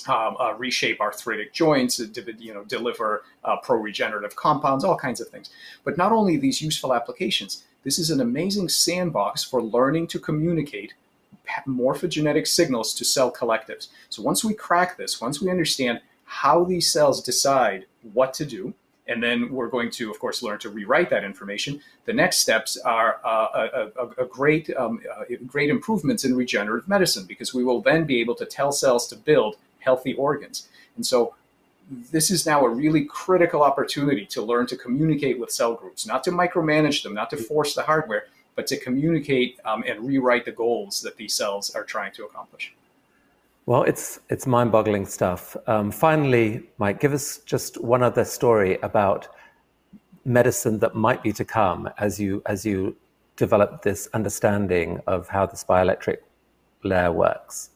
um, 0.08 0.38
uh, 0.39 0.53
reshape 0.53 1.01
arthritic 1.01 1.51
joints, 1.51 2.00
you 2.38 2.53
know, 2.53 2.63
deliver 2.63 3.24
uh, 3.44 3.58
pro-regenerative 3.58 4.36
compounds, 4.36 4.84
all 4.86 4.96
kinds 4.96 5.20
of 5.20 5.27
things. 5.27 5.50
But 5.84 5.98
not 5.98 6.12
only 6.12 6.38
these 6.38 6.62
useful 6.62 6.94
applications, 6.94 7.63
this 7.84 7.97
is 8.00 8.12
an 8.12 8.21
amazing 8.21 8.69
sandbox 8.69 9.43
for 9.43 9.62
learning 9.62 10.08
to 10.08 10.19
communicate 10.19 10.93
morphogenetic 11.67 12.45
signals 12.45 12.93
to 12.93 13.04
cell 13.04 13.32
collectives. 13.32 13.88
So 14.10 14.21
once 14.21 14.43
we 14.45 14.54
crack 14.54 14.97
this, 14.97 15.19
once 15.19 15.41
we 15.41 15.50
understand 15.50 16.00
how 16.26 16.63
these 16.63 16.91
cells 16.91 17.24
decide 17.24 17.86
what 18.13 18.34
to 18.36 18.45
do, 18.45 18.74
and 19.10 19.22
then 19.22 19.52
we're 19.52 19.67
going 19.67 19.89
to, 19.91 20.12
of 20.12 20.19
course, 20.19 20.43
learn 20.43 20.60
to 20.60 20.69
rewrite 20.69 21.10
that 21.10 21.24
information. 21.24 21.82
The 22.06 22.13
next 22.13 22.39
steps 22.39 22.78
are 22.78 23.19
uh, 23.26 23.48
a, 23.54 24.04
a, 24.04 24.08
a, 24.24 24.26
great, 24.26 24.69
um, 24.78 25.02
uh, 25.12 25.24
great 25.48 25.69
improvements 25.69 26.24
in 26.24 26.36
regenerative 26.36 26.88
medicine 26.88 27.26
because 27.26 27.54
we 27.54 27.63
will 27.63 27.82
then 27.82 28.06
be 28.06 28.22
able 28.22 28.36
to 28.36 28.45
tell 28.45 28.72
cells 28.72 29.08
to 29.08 29.15
build 29.15 29.58
healthy 29.80 30.13
organs. 30.13 30.69
And 30.95 31.06
so 31.06 31.34
this 32.12 32.30
is 32.30 32.45
now 32.45 32.63
a 32.63 32.69
really 32.69 33.04
critical 33.06 33.63
opportunity 33.63 34.26
to 34.28 34.43
learn 34.43 34.67
to 34.67 34.78
communicate 34.78 35.39
with 35.39 35.52
cell 35.52 35.74
groups, 35.74 36.06
not 36.06 36.24
to 36.26 36.32
micromanage 36.32 37.02
them, 37.02 37.15
not 37.15 37.32
to 37.32 37.38
force 37.38 37.74
the 37.74 37.82
hardware, 37.82 38.26
but 38.56 38.67
to 38.67 38.78
communicate 38.78 39.60
um, 39.65 39.84
and 39.88 40.06
rewrite 40.06 40.45
the 40.45 40.52
goals 40.52 41.02
that 41.02 41.17
these 41.17 41.34
cells 41.34 41.72
are 41.72 41.84
trying 41.84 42.12
to 42.13 42.26
accomplish. 42.26 42.74
Well, 43.69 43.84
it's 43.84 44.19
it's 44.29 44.47
mind-boggling 44.47 45.05
stuff. 45.05 45.55
Um, 45.67 45.91
finally, 45.91 46.63
Mike, 46.79 46.99
give 46.99 47.13
us 47.13 47.38
just 47.45 47.79
one 47.79 48.01
other 48.01 48.25
story 48.25 48.79
about 48.82 49.27
medicine 50.25 50.79
that 50.79 50.95
might 50.95 51.21
be 51.21 51.32
to 51.34 51.45
come 51.45 51.88
as 51.99 52.19
you 52.19 52.41
as 52.47 52.65
you 52.65 52.95
develop 53.36 53.84
this 53.84 54.10
understanding 54.15 54.99
of 55.05 55.27
how 55.27 55.45
this 55.45 55.63
bioelectric 55.63 56.17
layer 56.82 57.12
works. 57.12 57.69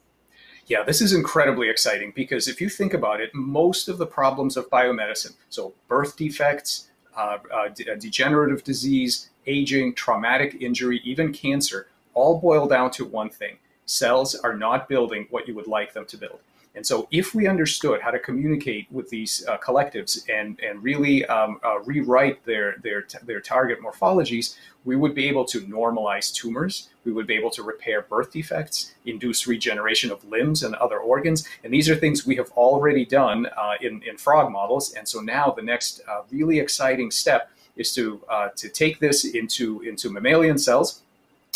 Yeah, 0.65 0.81
this 0.81 0.99
is 0.99 1.13
incredibly 1.13 1.69
exciting 1.69 2.11
because 2.15 2.47
if 2.47 2.59
you 2.59 2.69
think 2.69 2.95
about 2.95 3.21
it, 3.21 3.29
most 3.35 3.87
of 3.87 3.99
the 3.99 4.07
problems 4.07 4.57
of 4.57 4.71
biomedicine, 4.71 5.35
so 5.49 5.75
birth 5.87 6.17
defects, 6.17 6.87
uh, 7.15 7.37
uh, 7.53 7.67
de- 7.67 7.95
degenerative 7.97 8.63
disease, 8.63 9.29
aging, 9.45 9.93
traumatic 9.93 10.57
injury, 10.59 11.01
even 11.03 11.31
cancer, 11.31 11.85
all 12.15 12.39
boil 12.39 12.65
down 12.65 12.89
to 12.89 13.05
one 13.05 13.29
thing 13.29 13.59
cells 13.85 14.35
are 14.35 14.55
not 14.55 14.87
building 14.87 15.27
what 15.29 15.47
you 15.47 15.55
would 15.55 15.67
like 15.67 15.93
them 15.93 16.05
to 16.05 16.17
build. 16.17 16.39
And 16.75 16.85
so, 16.85 17.07
if 17.11 17.35
we 17.35 17.45
understood 17.45 18.01
how 18.01 18.09
to 18.09 18.17
communicate 18.17 18.87
with 18.91 19.09
these 19.09 19.45
uh, 19.47 19.57
collectives 19.57 20.27
and 20.27 20.59
and 20.59 20.81
really 20.81 21.23
um, 21.27 21.59
uh, 21.63 21.79
rewrite 21.81 22.43
their 22.45 22.77
their 22.81 23.05
their 23.23 23.39
target 23.39 23.79
morphologies, 23.79 24.55
we 24.83 24.95
would 24.95 25.13
be 25.13 25.27
able 25.27 25.45
to 25.45 25.61
normalize 25.61 26.33
tumors. 26.33 26.89
We 27.05 27.11
would 27.11 27.27
be 27.27 27.35
able 27.35 27.51
to 27.51 27.63
repair 27.63 28.01
birth 28.01 28.31
defects, 28.31 28.95
induce 29.05 29.45
regeneration 29.45 30.09
of 30.09 30.25
limbs 30.25 30.63
and 30.63 30.73
other 30.75 30.97
organs. 30.97 31.47
And 31.63 31.71
these 31.71 31.89
are 31.89 31.95
things 31.95 32.25
we 32.25 32.37
have 32.37 32.49
already 32.51 33.05
done 33.05 33.45
uh, 33.55 33.73
in 33.79 34.01
in 34.01 34.17
frog 34.17 34.51
models. 34.51 34.93
And 34.93 35.07
so 35.07 35.19
now 35.19 35.53
the 35.55 35.61
next 35.61 36.01
uh, 36.09 36.21
really 36.31 36.57
exciting 36.57 37.11
step 37.11 37.51
is 37.75 37.93
to 37.93 38.19
uh, 38.27 38.49
to 38.55 38.67
take 38.67 38.99
this 38.99 39.25
into 39.25 39.81
into 39.81 40.09
mammalian 40.09 40.57
cells 40.57 41.03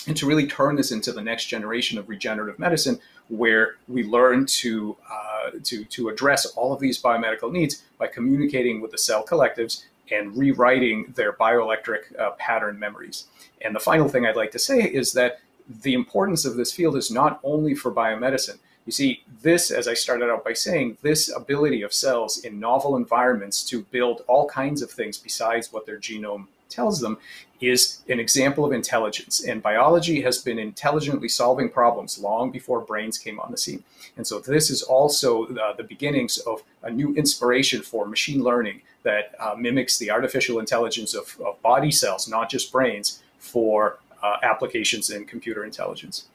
and 0.05 0.15
to 0.17 0.25
really 0.25 0.47
turn 0.47 0.75
this 0.75 0.91
into 0.91 1.11
the 1.11 1.21
next 1.21 1.45
generation 1.45 1.97
of 1.97 2.07
regenerative 2.07 2.59
medicine 2.59 2.99
where 3.29 3.75
we 3.87 4.03
learn 4.03 4.45
to, 4.45 4.95
uh, 5.11 5.51
to, 5.63 5.83
to 5.85 6.09
address 6.09 6.45
all 6.45 6.71
of 6.71 6.79
these 6.79 7.01
biomedical 7.01 7.51
needs 7.51 7.83
by 7.97 8.07
communicating 8.07 8.79
with 8.79 8.91
the 8.91 8.97
cell 8.97 9.25
collectives 9.25 9.83
and 10.11 10.37
rewriting 10.37 11.13
their 11.15 11.33
bioelectric 11.33 12.17
uh, 12.17 12.31
pattern 12.31 12.79
memories. 12.79 13.25
And 13.61 13.75
the 13.75 13.79
final 13.79 14.07
thing 14.07 14.25
I'd 14.25 14.37
like 14.37 14.51
to 14.51 14.59
say 14.59 14.79
is 14.79 15.11
that 15.13 15.39
the 15.81 15.93
importance 15.93 16.45
of 16.45 16.55
this 16.55 16.71
field 16.71 16.95
is 16.95 17.11
not 17.11 17.39
only 17.43 17.75
for 17.75 17.91
biomedicine. 17.91 18.59
You 18.85 18.93
see, 18.93 19.23
this, 19.41 19.69
as 19.69 19.89
I 19.89 19.93
started 19.93 20.29
out 20.29 20.45
by 20.45 20.53
saying, 20.53 20.97
this 21.01 21.29
ability 21.35 21.81
of 21.81 21.91
cells 21.91 22.37
in 22.37 22.57
novel 22.57 22.95
environments 22.95 23.63
to 23.65 23.81
build 23.81 24.21
all 24.27 24.47
kinds 24.47 24.81
of 24.81 24.89
things 24.89 25.17
besides 25.17 25.73
what 25.73 25.85
their 25.85 25.97
genome 25.97 26.47
tells 26.69 27.01
them 27.01 27.17
is 27.59 27.99
an 28.07 28.19
example 28.19 28.65
of 28.65 28.71
intelligence. 28.71 29.43
And 29.43 29.61
biology 29.61 30.21
has 30.21 30.37
been 30.37 30.59
intelligently 30.59 31.27
solving 31.27 31.69
problems 31.69 32.19
long 32.19 32.51
before 32.51 32.81
brains 32.81 33.17
came 33.17 33.39
on 33.39 33.51
the 33.51 33.57
scene. 33.57 33.83
And 34.15 34.25
so 34.25 34.39
this 34.39 34.69
is 34.69 34.83
also 34.83 35.47
uh, 35.47 35.73
the 35.73 35.83
beginnings 35.83 36.37
of 36.39 36.63
a 36.83 36.91
new 36.91 37.15
inspiration 37.15 37.81
for 37.81 38.05
machine 38.05 38.43
learning 38.43 38.81
that 39.03 39.35
uh, 39.39 39.55
mimics 39.57 39.97
the 39.97 40.11
artificial 40.11 40.59
intelligence 40.59 41.13
of, 41.13 41.35
of, 41.45 41.61
body 41.61 41.91
cells, 41.91 42.27
not 42.27 42.49
just 42.49 42.71
brains, 42.71 43.23
for 43.39 43.99
uh, 44.21 44.37
applications 44.43 45.09
in 45.09 45.25
computer 45.25 45.63
intelligence. 45.63 46.27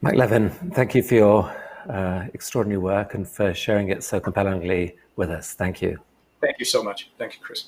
Mike 0.00 0.14
Levin, 0.14 0.50
thank 0.50 0.94
you 0.94 1.02
for 1.02 1.14
your 1.14 1.56
uh, 1.88 2.26
extraordinary 2.34 2.78
work 2.78 3.14
and 3.14 3.28
for 3.28 3.52
sharing 3.54 3.88
it 3.90 4.02
so 4.02 4.20
compellingly 4.20 4.96
with 5.16 5.30
us. 5.30 5.54
Thank 5.54 5.82
you. 5.82 5.98
Thank 6.40 6.58
you 6.58 6.64
so 6.64 6.82
much. 6.82 7.10
Thank 7.18 7.34
you, 7.34 7.40
Chris. 7.42 7.66